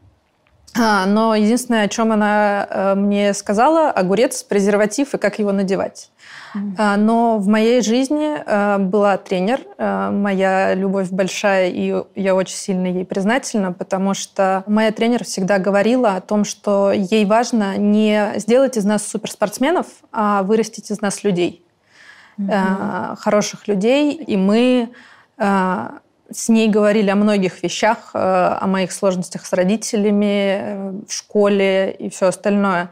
[0.76, 6.10] А, но единственное, о чем она э, мне сказала, огурец, презерватив и как его надевать.
[6.56, 6.96] Mm-hmm.
[6.98, 12.88] Но в моей жизни э, была тренер, э, моя любовь большая, и я очень сильно
[12.88, 18.78] ей признательна, потому что моя тренер всегда говорила о том, что ей важно не сделать
[18.78, 21.66] из нас суперспортсменов, а вырастить из нас людей,
[22.38, 23.16] mm-hmm.
[23.18, 24.90] хороших людей, и мы
[26.32, 32.10] с ней говорили о многих вещах, о моих сложностях с родителями, э, в школе и
[32.10, 32.90] все остальное.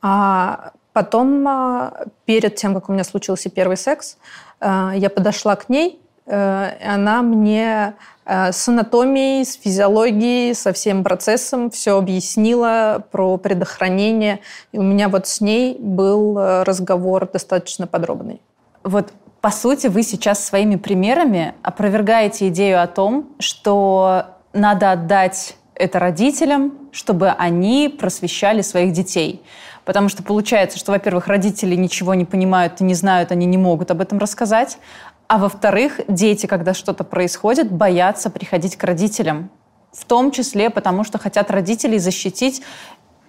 [0.00, 4.16] А потом, э, перед тем, как у меня случился первый секс,
[4.60, 11.98] я подошла к ней, и она мне с анатомией, с физиологией, со всем процессом все
[11.98, 14.38] объяснила про предохранение.
[14.70, 18.40] И у меня вот с ней был разговор достаточно подробный.
[18.84, 25.98] Вот по сути, вы сейчас своими примерами опровергаете идею о том, что надо отдать это
[25.98, 29.42] родителям, чтобы они просвещали своих детей.
[29.84, 33.90] Потому что получается, что, во-первых, родители ничего не понимают и не знают, они не могут
[33.90, 34.78] об этом рассказать.
[35.26, 39.50] А во-вторых, дети, когда что-то происходит, боятся приходить к родителям.
[39.92, 42.62] В том числе потому, что хотят родителей защитить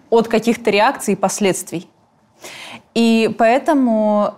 [0.10, 1.90] от каких-то реакций и последствий.
[2.94, 4.36] И поэтому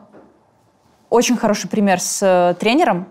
[1.09, 3.07] очень хороший пример с э, тренером.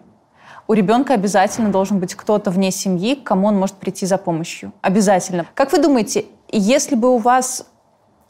[0.66, 4.72] У ребенка обязательно должен быть кто-то вне семьи, к кому он может прийти за помощью.
[4.81, 5.46] Обязательно.
[5.55, 7.66] Как вы думаете, если бы у вас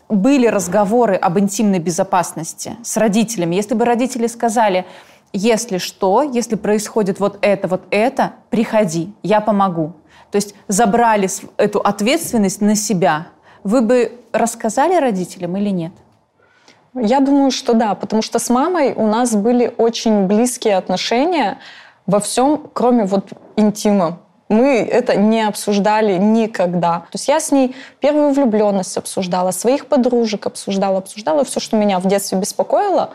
[0.09, 4.85] были разговоры об интимной безопасности с родителями, если бы родители сказали,
[5.33, 9.95] если что, если происходит вот это, вот это, приходи, я помогу.
[10.31, 13.29] То есть забрали эту ответственность на себя.
[13.63, 15.93] Вы бы рассказали родителям или нет?
[16.95, 21.59] Я думаю, что да, потому что с мамой у нас были очень близкие отношения
[22.07, 24.19] во всем, кроме вот интима.
[24.49, 27.01] Мы это не обсуждали никогда.
[27.11, 31.99] То есть я с ней первую влюбленность обсуждала, своих подружек обсуждала, обсуждала все, что меня
[31.99, 33.11] в детстве беспокоило.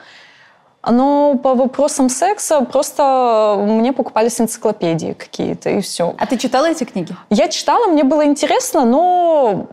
[0.87, 6.15] Но по вопросам секса просто мне покупались энциклопедии какие-то, и все.
[6.17, 7.15] А ты читала эти книги?
[7.29, 9.67] Я читала, мне было интересно, но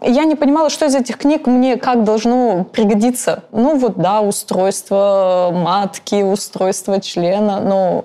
[0.00, 3.42] я не понимала, что из этих книг мне как должно пригодиться.
[3.50, 8.04] Ну вот, да, устройство матки, устройство члена, но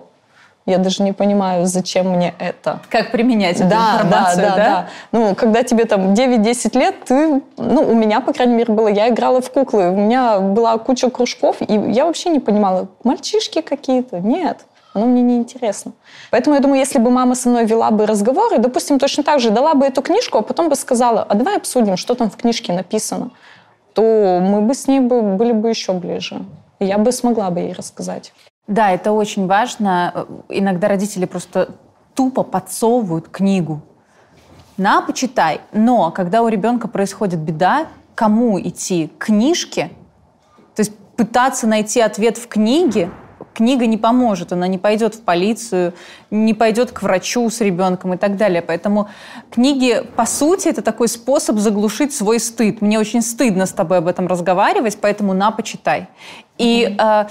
[0.68, 2.82] я даже не понимаю, зачем мне это.
[2.90, 4.66] Как применять эту да, информацию, да, да, да?
[4.66, 4.88] да.
[5.12, 9.10] Ну, когда тебе там 9-10 лет, ты, ну, у меня, по крайней мере, было, я
[9.10, 14.20] играла в куклы, у меня была куча кружков, и я вообще не понимала, мальчишки какие-то,
[14.20, 15.92] нет оно мне не интересно.
[16.32, 19.52] Поэтому я думаю, если бы мама со мной вела бы разговоры, допустим, точно так же
[19.52, 22.74] дала бы эту книжку, а потом бы сказала, а давай обсудим, что там в книжке
[22.74, 23.30] написано,
[23.94, 26.42] то мы бы с ней бы, были бы еще ближе.
[26.80, 28.34] И я бы смогла бы ей рассказать.
[28.68, 30.28] Да, это очень важно.
[30.50, 31.76] Иногда родители просто
[32.14, 33.82] тупо подсовывают книгу.
[34.76, 35.62] На, почитай.
[35.72, 39.10] Но когда у ребенка происходит беда, кому идти?
[39.18, 39.92] К книжке?
[40.76, 43.10] То есть пытаться найти ответ в книге,
[43.54, 45.94] книга не поможет, она не пойдет в полицию,
[46.30, 48.62] не пойдет к врачу с ребенком и так далее.
[48.62, 49.10] Поэтому
[49.50, 52.82] книги, по сути, это такой способ заглушить свой стыд.
[52.82, 56.08] Мне очень стыдно с тобой об этом разговаривать, поэтому на, почитай.
[56.60, 57.26] И э,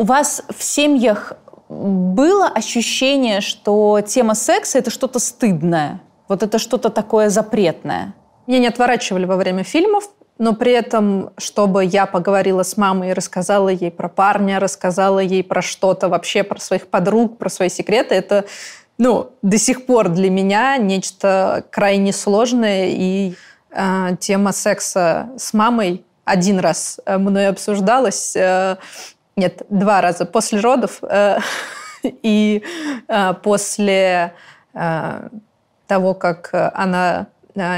[0.00, 1.34] у вас в семьях
[1.68, 8.14] было ощущение, что тема секса это что-то стыдное, вот это что-то такое запретное?
[8.46, 10.04] Меня не отворачивали во время фильмов,
[10.38, 15.44] но при этом, чтобы я поговорила с мамой и рассказала ей про парня, рассказала ей
[15.44, 18.46] про что-то вообще, про своих подруг, про свои секреты, это
[18.96, 22.88] ну, до сих пор для меня нечто крайне сложное.
[22.88, 23.34] И
[23.70, 28.34] э, тема секса с мамой один раз э, мной обсуждалась.
[28.34, 28.78] Э,
[29.40, 30.26] нет, два раза.
[30.26, 31.38] После родов э,
[32.02, 32.62] и
[33.08, 34.34] э, после
[34.74, 35.28] э,
[35.86, 37.26] того, как она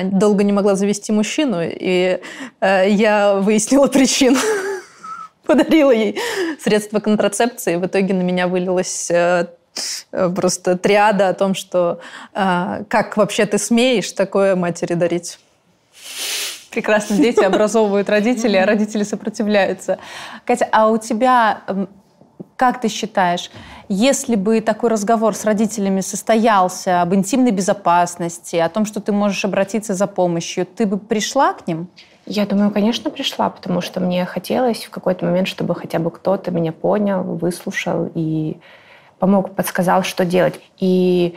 [0.05, 2.21] долго не могла завести мужчину, и
[2.61, 4.37] я выяснила причину.
[5.47, 6.21] Подарила ей
[6.61, 7.77] средства контрацепции.
[7.77, 9.47] В итоге на меня вылилась э,
[10.11, 12.01] просто триада о том, что
[12.35, 15.39] как вообще ты смеешь такое матери дарить.
[16.73, 19.99] Прекрасно, дети образовывают родителей, а родители сопротивляются.
[20.45, 21.63] Катя, а у тебя
[22.57, 23.51] как ты считаешь,
[23.89, 29.45] если бы такой разговор с родителями состоялся об интимной безопасности, о том, что ты можешь
[29.45, 31.89] обратиться за помощью, ты бы пришла к ним?
[32.25, 36.53] Я думаю, конечно, пришла, потому что мне хотелось в какой-то момент, чтобы хотя бы кто-то
[36.53, 38.59] меня понял, выслушал и
[39.19, 40.61] помог, подсказал, что делать.
[40.79, 41.35] И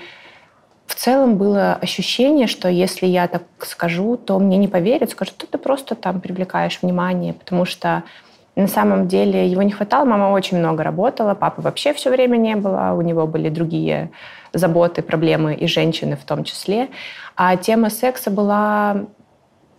[0.87, 5.47] в целом было ощущение, что если я так скажу, то мне не поверят, скажут, что
[5.47, 8.03] ты просто там привлекаешь внимание, потому что
[8.55, 12.55] на самом деле его не хватало, мама очень много работала, папы вообще все время не
[12.55, 14.11] было, у него были другие
[14.53, 16.89] заботы, проблемы и женщины в том числе.
[17.35, 19.05] А тема секса была,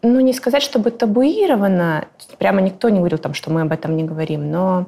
[0.02, 2.06] ну не сказать, чтобы табуирована,
[2.38, 4.86] прямо никто не говорил там, что мы об этом не говорим, но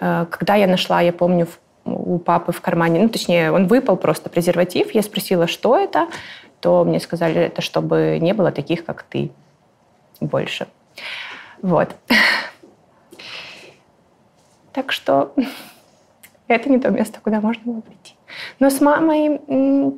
[0.00, 1.48] э, когда я нашла, я помню,
[1.84, 6.08] у папы в кармане, ну точнее, он выпал просто презерватив, я спросила, что это,
[6.60, 9.30] то мне сказали, это чтобы не было таких, как ты
[10.20, 10.66] больше.
[11.62, 11.94] Вот.
[14.72, 15.32] Так что
[16.48, 18.14] это не то место, куда можно было прийти.
[18.58, 19.40] Но с мамой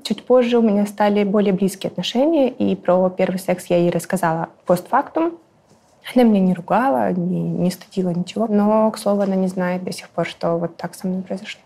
[0.02, 4.50] чуть позже у меня стали более близкие отношения, и про первый секс я ей рассказала
[4.66, 5.38] постфактум.
[6.14, 8.46] Она меня не ругала, не, не стыдила ничего.
[8.46, 11.62] Но, к слову, она не знает до сих пор, что вот так со мной произошло.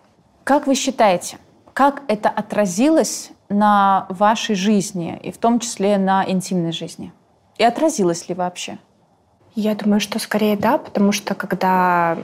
[0.51, 1.39] Как вы считаете,
[1.75, 7.13] как это отразилось на вашей жизни, и в том числе на интимной жизни?
[7.57, 8.79] И отразилось ли вообще?
[9.55, 12.19] Я думаю, что скорее да, потому что когда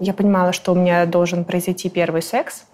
[0.00, 2.64] я понимала, что у меня должен произойти первый секс.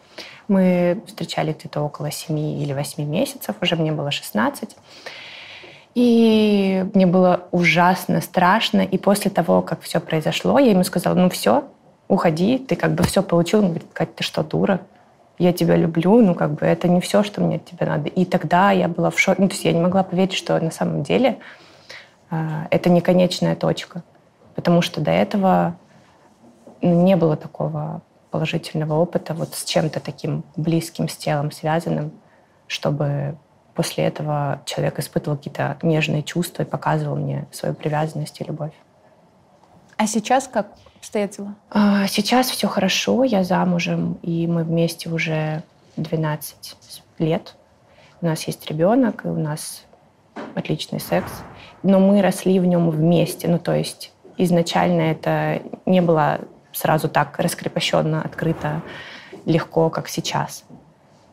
[0.48, 4.74] Мы встречались где-то около 7 или 8 месяцев, уже мне было 16.
[5.96, 8.81] И мне было ужасно страшно.
[8.81, 11.64] И после того, как все произошло, я ему сказала, ну все,
[12.09, 13.61] уходи, ты как бы все получил.
[13.61, 14.81] Он говорит, Катя, ты что, дура?
[15.38, 18.09] Я тебя люблю, ну как бы это не все, что мне от тебя надо.
[18.09, 19.42] И тогда я была в шоке.
[19.42, 21.38] Ну, то есть я не могла поверить, что на самом деле
[22.31, 24.03] э, это не конечная точка.
[24.57, 25.77] Потому что до этого
[26.83, 32.11] не было такого положительного опыта вот с чем-то таким близким, с телом связанным,
[32.66, 33.37] чтобы
[33.75, 38.73] после этого человек испытывал какие-то нежные чувства и показывал мне свою привязанность и любовь.
[39.97, 40.68] А сейчас как
[41.12, 41.55] дела?
[41.71, 45.62] А, сейчас все хорошо, я замужем, и мы вместе уже
[45.97, 46.77] 12
[47.18, 47.55] лет.
[48.21, 49.85] У нас есть ребенок, и у нас
[50.55, 51.31] отличный секс.
[51.83, 53.49] Но мы росли в нем вместе.
[53.49, 56.40] Ну, то есть изначально это не было
[56.73, 58.83] сразу так раскрепощенно, открыто,
[59.44, 60.64] легко, как сейчас.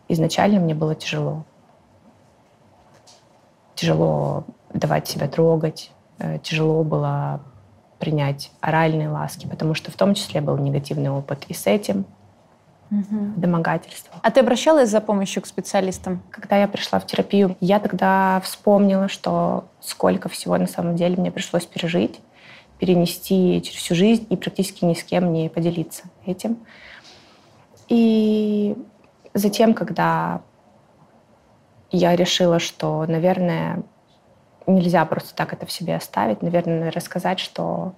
[0.07, 1.43] Изначально мне было тяжело.
[3.75, 7.41] Тяжело давать себя трогать, э, тяжело было
[7.99, 12.05] принять оральные ласки, потому что в том числе был негативный опыт и с этим,
[12.91, 13.33] угу.
[13.37, 14.15] домогательство.
[14.21, 16.21] А ты обращалась за помощью к специалистам?
[16.29, 21.31] Когда я пришла в терапию, я тогда вспомнила, что сколько всего на самом деле мне
[21.31, 22.19] пришлось пережить,
[22.79, 26.57] перенести через всю жизнь и практически ни с кем не поделиться этим.
[27.87, 28.75] И
[29.33, 30.41] затем, когда
[31.91, 33.83] я решила, что, наверное,
[34.67, 37.93] нельзя просто так это в себе оставить, наверное, рассказать, что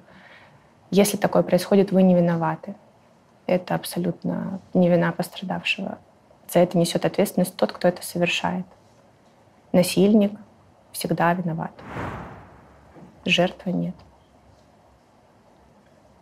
[0.92, 2.76] если такое происходит, вы не виноваты.
[3.46, 5.98] Это абсолютно не вина пострадавшего.
[6.50, 8.66] За это несет ответственность тот, кто это совершает.
[9.72, 10.32] Насильник
[10.92, 11.72] всегда виноват.
[13.26, 13.96] Жертвы нет.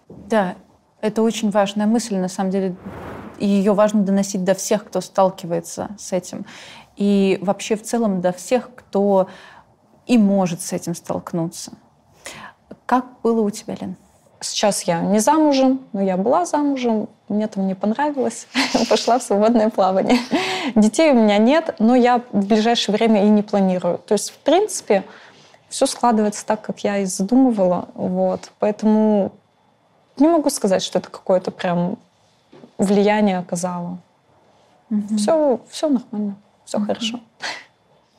[0.07, 0.55] Да,
[1.01, 2.75] это очень важная мысль, на самом деле.
[3.37, 6.45] И ее важно доносить до всех, кто сталкивается с этим.
[6.95, 9.27] И вообще в целом до всех, кто
[10.05, 11.73] и может с этим столкнуться.
[12.85, 13.95] Как было у тебя, Лен?
[14.41, 18.47] Сейчас я не замужем, но я была замужем, мне там не понравилось,
[18.89, 20.19] пошла в свободное плавание.
[20.75, 23.97] Детей у меня нет, но я в ближайшее время и не планирую.
[23.97, 25.03] То есть, в принципе,
[25.69, 27.89] все складывается так, как я и задумывала.
[27.95, 28.51] Вот.
[28.59, 29.31] Поэтому
[30.17, 31.97] не могу сказать, что это какое-то прям
[32.77, 33.97] влияние оказало.
[34.91, 35.17] Угу.
[35.17, 36.35] Все, все нормально,
[36.65, 36.85] все угу.
[36.85, 37.19] хорошо.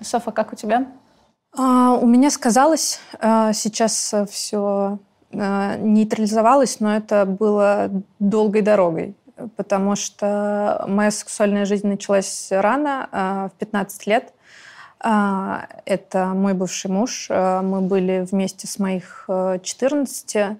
[0.01, 0.87] Софа, как у тебя?
[1.57, 4.98] А, у меня сказалось, а, сейчас все
[5.32, 9.14] а, нейтрализовалось, но это было долгой дорогой,
[9.57, 14.32] потому что моя сексуальная жизнь началась рано, в 15 лет.
[14.98, 17.28] Это мой бывший муж.
[17.28, 20.57] Мы были вместе с моих 14.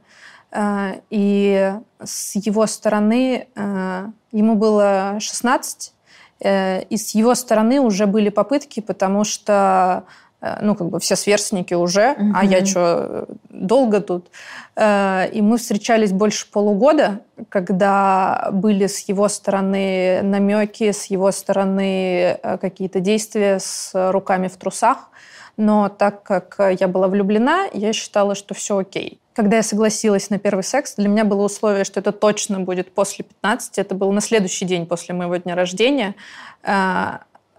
[1.11, 1.75] И
[2.05, 5.95] с его стороны, ему было 16,
[6.41, 10.26] э, и с его стороны уже были попытки, потому что Э,
[10.61, 12.33] ну, как бы все сверстники уже, угу.
[12.35, 14.29] а я что, долго тут.
[14.77, 22.39] Э, и мы встречались больше полугода, когда были с его стороны намеки, с его стороны
[22.43, 25.11] э, какие-то действия с руками в трусах.
[25.57, 29.21] Но так как я была влюблена, я считала, что все окей.
[29.33, 33.25] Когда я согласилась на первый секс, для меня было условие, что это точно будет после
[33.25, 33.79] 15.
[33.79, 36.15] Это был на следующий день после моего дня рождения.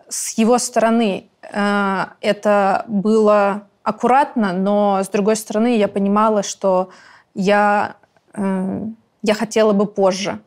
[0.09, 6.89] С его стороны Э, это было аккуратно, но с другой стороны я понимала, что
[7.33, 7.95] я,
[8.33, 8.81] э,
[9.23, 10.39] я хотела бы позже.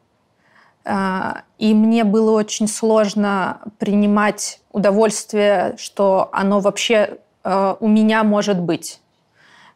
[0.85, 9.01] Э, и мне было очень сложно принимать удовольствие, что оно вообще у меня может быть.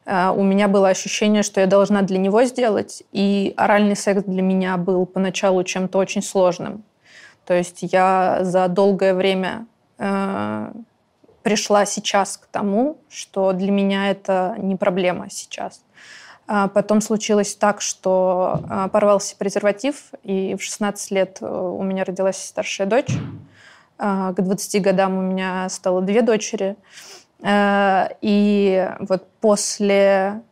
[0.04, 4.76] У меня было ощущение, что я должна для него сделать, и оральный секс для меня
[4.76, 6.84] был поначалу чем-то очень сложным.
[7.46, 9.66] То есть я за долгое время
[9.96, 15.84] пришла сейчас к тому, что для меня это не проблема сейчас.
[16.46, 22.04] А потом случилось так, что а, порвался презерватив, и в 16 лет э, у меня
[22.04, 23.12] родилась старшая дочь.
[23.96, 26.76] А, к 20 годам у меня стало две дочери.
[27.42, 30.42] Э, и вот после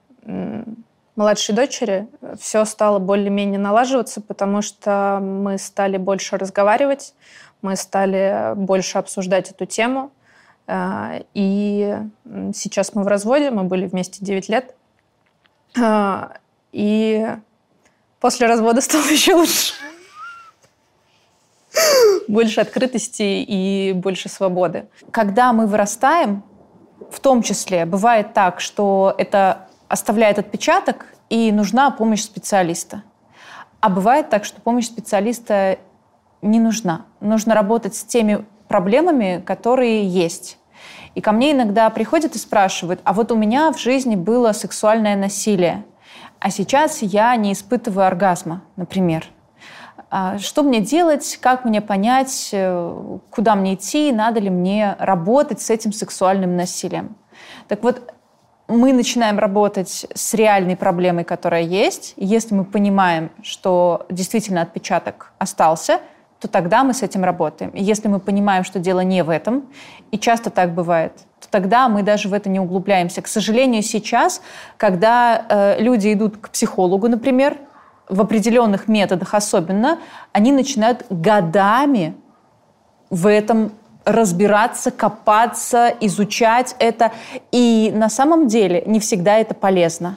[1.16, 2.08] младшей дочери
[2.38, 7.14] все стало более-менее налаживаться, потому что мы стали больше разговаривать,
[7.60, 10.10] мы стали больше обсуждать эту тему.
[10.66, 11.96] А, и
[12.54, 14.74] сейчас мы в разводе, мы были вместе 9 лет.
[15.80, 16.32] А,
[16.72, 17.26] и
[18.20, 19.74] после развода стало еще лучше.
[22.28, 24.86] Больше открытости и больше свободы.
[25.10, 26.42] Когда мы вырастаем,
[27.10, 33.02] в том числе, бывает так, что это оставляет отпечаток, и нужна помощь специалиста.
[33.80, 35.78] А бывает так, что помощь специалиста
[36.40, 37.04] не нужна.
[37.20, 40.58] Нужно работать с теми проблемами, которые есть.
[41.14, 45.14] И ко мне иногда приходят и спрашивают, а вот у меня в жизни было сексуальное
[45.14, 45.84] насилие,
[46.40, 49.26] а сейчас я не испытываю оргазма, например.
[50.10, 55.60] А что мне делать, как мне понять, э, куда мне идти, надо ли мне работать
[55.60, 57.14] с этим сексуальным насилием.
[57.68, 58.12] Так вот,
[58.68, 62.14] мы начинаем работать с реальной проблемой, которая есть.
[62.16, 66.00] Если мы понимаем, что действительно отпечаток остался,
[66.40, 67.70] то тогда мы с этим работаем.
[67.74, 69.68] Если мы понимаем, что дело не в этом,
[70.10, 73.22] и часто так бывает, то тогда мы даже в это не углубляемся.
[73.22, 74.42] К сожалению, сейчас,
[74.76, 77.58] когда э, люди идут к психологу, например,
[78.08, 80.00] в определенных методах особенно,
[80.32, 82.16] они начинают годами
[83.08, 83.72] в этом
[84.04, 87.12] разбираться, копаться, изучать это.
[87.50, 90.16] И на самом деле не всегда это полезно.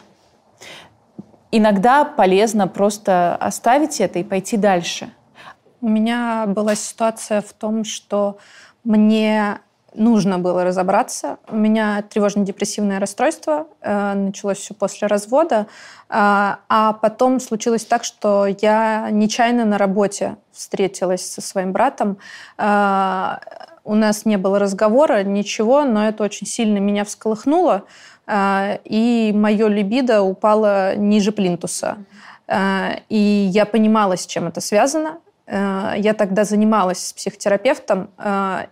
[1.52, 5.10] Иногда полезно просто оставить это и пойти дальше.
[5.82, 8.38] У меня была ситуация в том, что
[8.84, 9.60] мне
[9.94, 11.38] нужно было разобраться.
[11.48, 15.66] У меня тревожно-депрессивное расстройство, э, началось все после развода, э,
[16.10, 22.18] а потом случилось так, что я нечаянно на работе встретилась со своим братом.
[23.86, 27.84] У нас не было разговора, ничего, но это очень сильно меня всколыхнуло,
[28.26, 31.98] э, и мое либидо упало ниже плинтуса.
[32.48, 33.16] Э, и
[33.54, 35.20] я понимала, с чем это связано.
[35.46, 38.10] Э, я тогда занималась с психотерапевтом,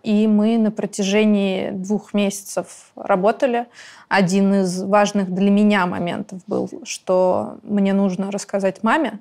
[0.01, 3.68] и мы на протяжении двух месяцев работали.
[4.09, 9.20] Один из важных для меня моментов был, что мне нужно рассказать маме.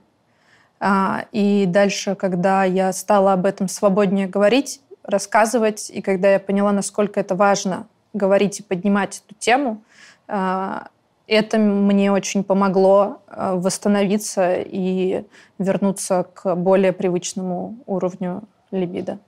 [1.32, 7.20] И дальше, когда я стала об этом свободнее говорить, рассказывать, и когда я поняла, насколько
[7.20, 9.82] это важно говорить и поднимать эту тему,
[11.32, 15.24] это мне очень помогло э, восстановиться и
[15.58, 19.18] вернуться к более привычному уровню либидо.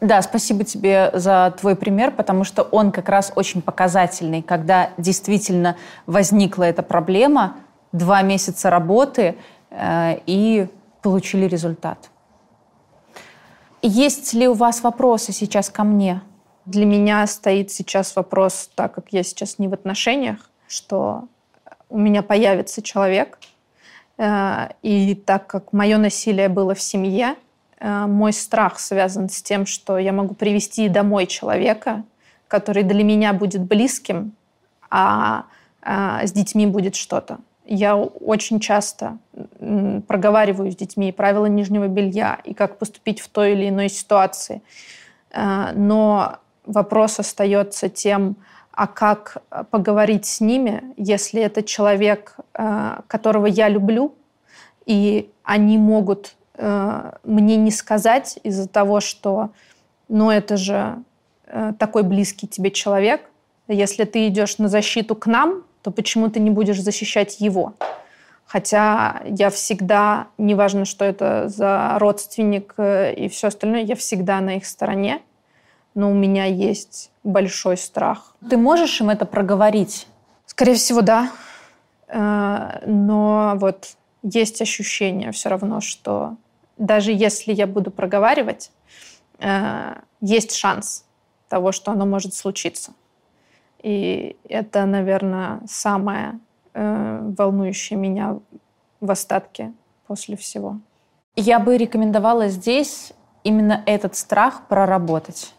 [0.00, 5.76] Да, спасибо тебе за твой пример, потому что он как раз очень показательный, когда действительно
[6.06, 7.56] возникла эта проблема,
[7.90, 9.34] два месяца работы
[9.70, 10.68] э, и
[11.02, 12.10] получили результат.
[13.90, 16.20] Есть ли у вас вопросы сейчас ко мне?
[16.66, 21.24] Для меня стоит сейчас вопрос, так как я сейчас не в отношениях, что
[21.88, 23.38] у меня появится человек,
[24.18, 27.36] э, и так как мое насилие было в семье,
[27.80, 32.04] э, мой страх связан с тем, что я могу привести домой человека,
[32.46, 34.32] который для меня будет близким,
[34.90, 35.46] а,
[35.80, 37.38] а с детьми будет что-то.
[37.70, 39.18] Я очень часто
[40.06, 44.62] проговариваю с детьми правила нижнего белья и как поступить в той или иной ситуации.
[45.30, 48.36] А, но вопрос остается тем,
[48.72, 54.14] а как поговорить с ними, если это человек, а, которого я люблю,
[54.86, 56.34] и они могут
[57.22, 59.50] мне не сказать из-за того, что
[60.08, 61.04] ну это же
[61.78, 63.30] такой близкий тебе человек.
[63.68, 67.72] Если ты идешь на защиту к нам, то почему ты не будешь защищать его?
[68.44, 74.58] Хотя я всегда, неважно, что это за родственник э, и все остальное, я всегда на
[74.58, 75.22] их стороне.
[75.94, 78.34] Но у меня есть большой страх.
[78.50, 80.06] Ты можешь им это проговорить?
[80.44, 81.30] Скорее всего, да.
[82.08, 86.36] Э, но вот есть ощущение все равно, что
[86.76, 88.72] даже если я буду проговаривать,
[89.38, 91.06] э, есть шанс
[91.48, 92.92] того, что оно может случиться.
[93.82, 96.40] И это, наверное, самое
[96.74, 98.38] э, волнующее меня
[99.00, 99.72] в остатке
[100.06, 100.78] после всего.
[101.36, 103.12] Я бы рекомендовала здесь
[103.44, 105.54] именно этот страх проработать.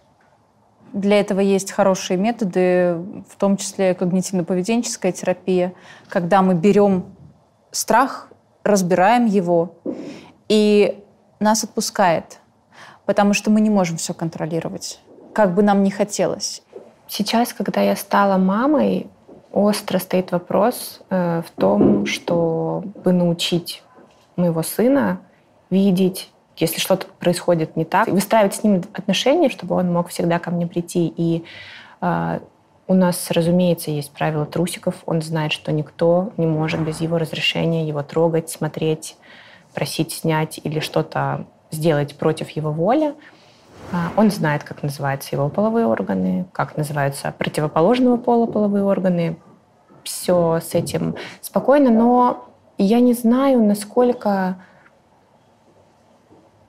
[0.92, 2.96] Для этого есть хорошие методы,
[3.30, 5.74] в том числе когнитивно-поведенческая терапия,
[6.10, 7.06] когда мы берем
[7.72, 8.30] страх,
[8.64, 9.76] разбираем его,
[10.48, 11.04] и
[11.40, 12.40] нас отпускает,
[13.06, 15.00] потому что мы не можем все контролировать,
[15.34, 16.64] как бы нам ни хотелось.
[17.10, 19.08] Сейчас, когда я стала мамой,
[19.52, 23.82] остро стоит вопрос э, в том, чтобы научить
[24.36, 25.20] моего сына
[25.72, 30.52] видеть, если что-то происходит не так, выстраивать с ним отношения, чтобы он мог всегда ко
[30.52, 31.12] мне прийти.
[31.18, 31.46] И
[32.02, 32.40] э,
[32.88, 34.94] у нас, разумеется, есть правила трусиков.
[35.08, 39.18] Он знает, что никто не может без его разрешения его трогать, смотреть,
[39.74, 43.16] просить снять или что-то сделать против его воли.
[43.92, 49.38] А, он знает, как называются его половые органы, как называются противоположного пола половые органы.
[50.04, 54.58] Все с этим спокойно, но я не знаю, насколько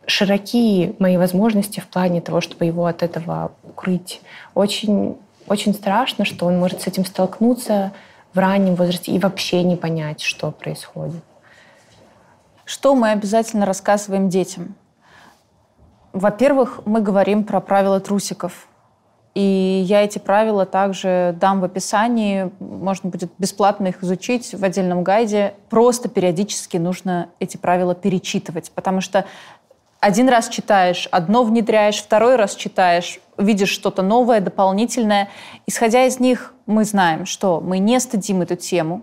[0.07, 4.21] широки мои возможности в плане того, чтобы его от этого укрыть.
[4.55, 7.93] Очень, очень страшно, что он может с этим столкнуться
[8.35, 11.23] в раннем возрасте и вообще не понять, что происходит.
[12.65, 14.75] Что мы обязательно рассказываем детям?
[16.13, 18.67] Во-первых, мы говорим про правила трусиков.
[19.35, 22.51] И я эти правила также дам в описании.
[22.59, 25.55] Можно будет бесплатно их изучить в отдельном гайде.
[25.69, 29.25] Просто периодически нужно эти правила перечитывать, потому что
[30.01, 35.29] один раз читаешь, одно внедряешь, второй раз читаешь, видишь что-то новое, дополнительное.
[35.67, 39.03] Исходя из них, мы знаем, что мы не стыдим эту тему,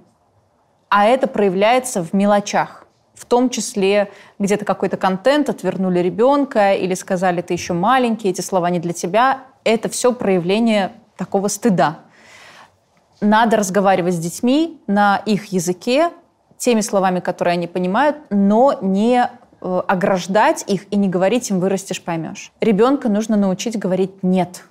[0.90, 2.87] а это проявляется в мелочах
[3.18, 8.70] в том числе где-то какой-то контент, отвернули ребенка или сказали, ты еще маленький, эти слова
[8.70, 9.44] не для тебя.
[9.64, 12.00] Это все проявление такого стыда.
[13.20, 16.12] Надо разговаривать с детьми на их языке,
[16.58, 19.28] теми словами, которые они понимают, но не
[19.62, 22.52] э, ограждать их и не говорить им «вырастешь, поймешь».
[22.62, 24.66] Ребенка нужно научить говорить «нет».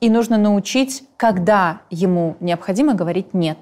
[0.00, 3.58] И нужно научить, когда ему необходимо говорить «нет».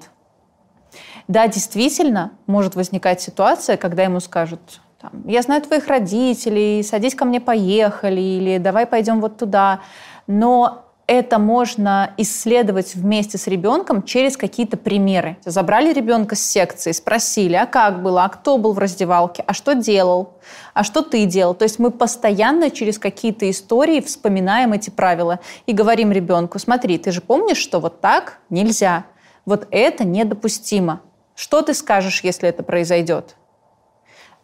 [1.27, 7.25] Да, действительно, может возникать ситуация, когда ему скажут, там, я знаю твоих родителей, садись ко
[7.25, 9.81] мне, поехали, или давай пойдем вот туда.
[10.25, 15.37] Но это можно исследовать вместе с ребенком через какие-то примеры.
[15.45, 19.73] Забрали ребенка с секции, спросили, а как было, а кто был в раздевалке, а что
[19.73, 20.33] делал,
[20.73, 21.53] а что ты делал.
[21.53, 27.11] То есть мы постоянно через какие-то истории вспоминаем эти правила и говорим ребенку, смотри, ты
[27.11, 29.05] же помнишь, что вот так нельзя,
[29.47, 31.01] вот это недопустимо.
[31.33, 33.35] Что ты скажешь, если это произойдет?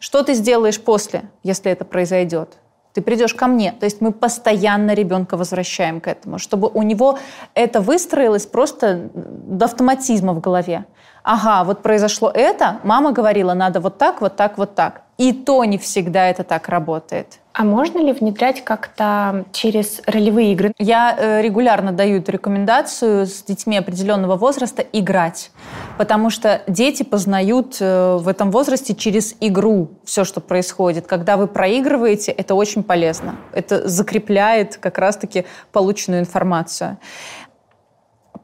[0.00, 2.56] Что ты сделаешь после, если это произойдет?
[2.94, 3.72] Ты придешь ко мне.
[3.72, 7.18] То есть мы постоянно ребенка возвращаем к этому, чтобы у него
[7.54, 10.84] это выстроилось просто до автоматизма в голове.
[11.24, 15.02] Ага, вот произошло это, мама говорила, надо вот так, вот так, вот так.
[15.16, 17.38] И то не всегда это так работает.
[17.54, 20.74] А можно ли внедрять как-то через ролевые игры?
[20.78, 25.50] Я э, регулярно даю эту рекомендацию с детьми определенного возраста играть,
[25.98, 31.06] потому что дети познают э, в этом возрасте через игру все, что происходит.
[31.06, 33.36] Когда вы проигрываете, это очень полезно.
[33.52, 36.98] Это закрепляет как раз-таки полученную информацию.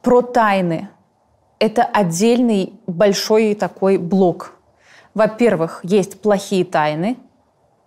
[0.02, 0.88] Про тайны.
[1.58, 4.52] Это отдельный большой такой блок.
[5.14, 7.18] Во-первых, есть плохие тайны,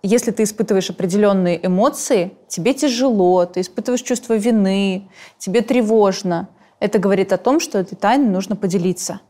[0.05, 6.49] если ты испытываешь определенные эмоции, тебе тяжело, ты испытываешь чувство вины, тебе тревожно.
[6.81, 9.21] Это говорит о том, что этой тайной нужно поделиться.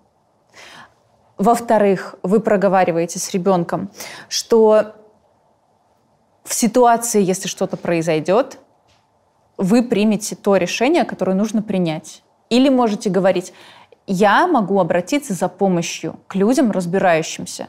[1.37, 3.89] Во-вторых, вы проговариваете с ребенком,
[4.29, 4.93] что
[6.43, 8.59] в ситуации, если что-то произойдет,
[9.57, 12.23] вы примете то решение, которое нужно принять.
[12.49, 13.53] Или можете говорить,
[14.05, 17.67] я могу обратиться за помощью к людям, разбирающимся.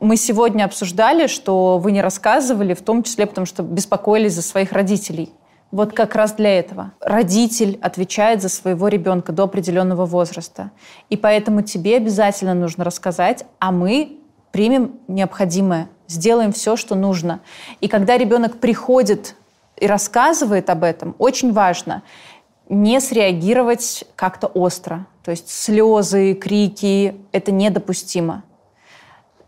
[0.00, 4.72] Мы сегодня обсуждали, что вы не рассказывали, в том числе потому, что беспокоились за своих
[4.72, 5.32] родителей.
[5.74, 6.92] Вот как раз для этого.
[7.00, 10.70] Родитель отвечает за своего ребенка до определенного возраста.
[11.10, 14.20] И поэтому тебе обязательно нужно рассказать, а мы
[14.52, 17.40] примем необходимое, сделаем все, что нужно.
[17.80, 19.34] И когда ребенок приходит
[19.76, 22.04] и рассказывает об этом, очень важно
[22.68, 25.08] не среагировать как-то остро.
[25.24, 28.44] То есть слезы, крики– это недопустимо.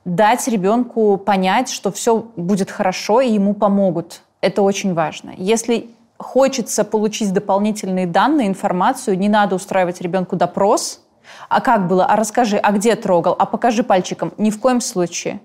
[0.04, 4.22] Дать ребенку понять, что все будет хорошо и ему помогут.
[4.40, 5.32] Это очень важно.
[5.36, 11.02] Если хочется получить дополнительные данные, информацию, не надо устраивать ребенку допрос.
[11.48, 12.06] А как было?
[12.06, 13.34] А расскажи, а где трогал?
[13.38, 14.32] А покажи пальчиком.
[14.38, 15.40] Ни в коем случае.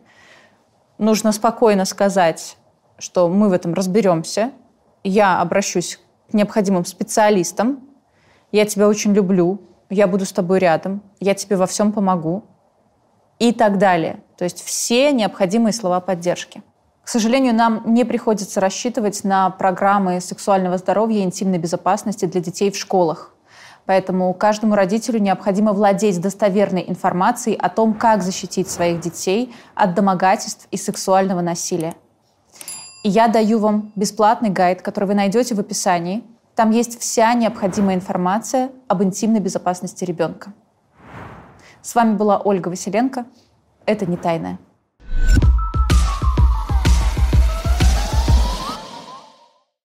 [0.97, 2.57] Нужно спокойно сказать,
[2.99, 4.51] что мы в этом разберемся,
[5.03, 5.99] я обращусь
[6.29, 7.79] к необходимым специалистам,
[8.51, 12.43] я тебя очень люблю, я буду с тобой рядом, я тебе во всем помогу
[13.39, 14.21] и так далее.
[14.37, 16.61] То есть все необходимые слова поддержки.
[17.03, 22.71] К сожалению, нам не приходится рассчитывать на программы сексуального здоровья и интимной безопасности для детей
[22.71, 23.33] в школах.
[23.85, 30.67] Поэтому каждому родителю необходимо владеть достоверной информацией о том, как защитить своих детей от домогательств
[30.69, 31.95] и сексуального насилия.
[33.03, 36.23] И я даю вам бесплатный гайд, который вы найдете в описании.
[36.55, 40.53] Там есть вся необходимая информация об интимной безопасности ребенка.
[41.81, 43.25] С вами была Ольга Василенко.
[43.87, 44.59] Это не тайное.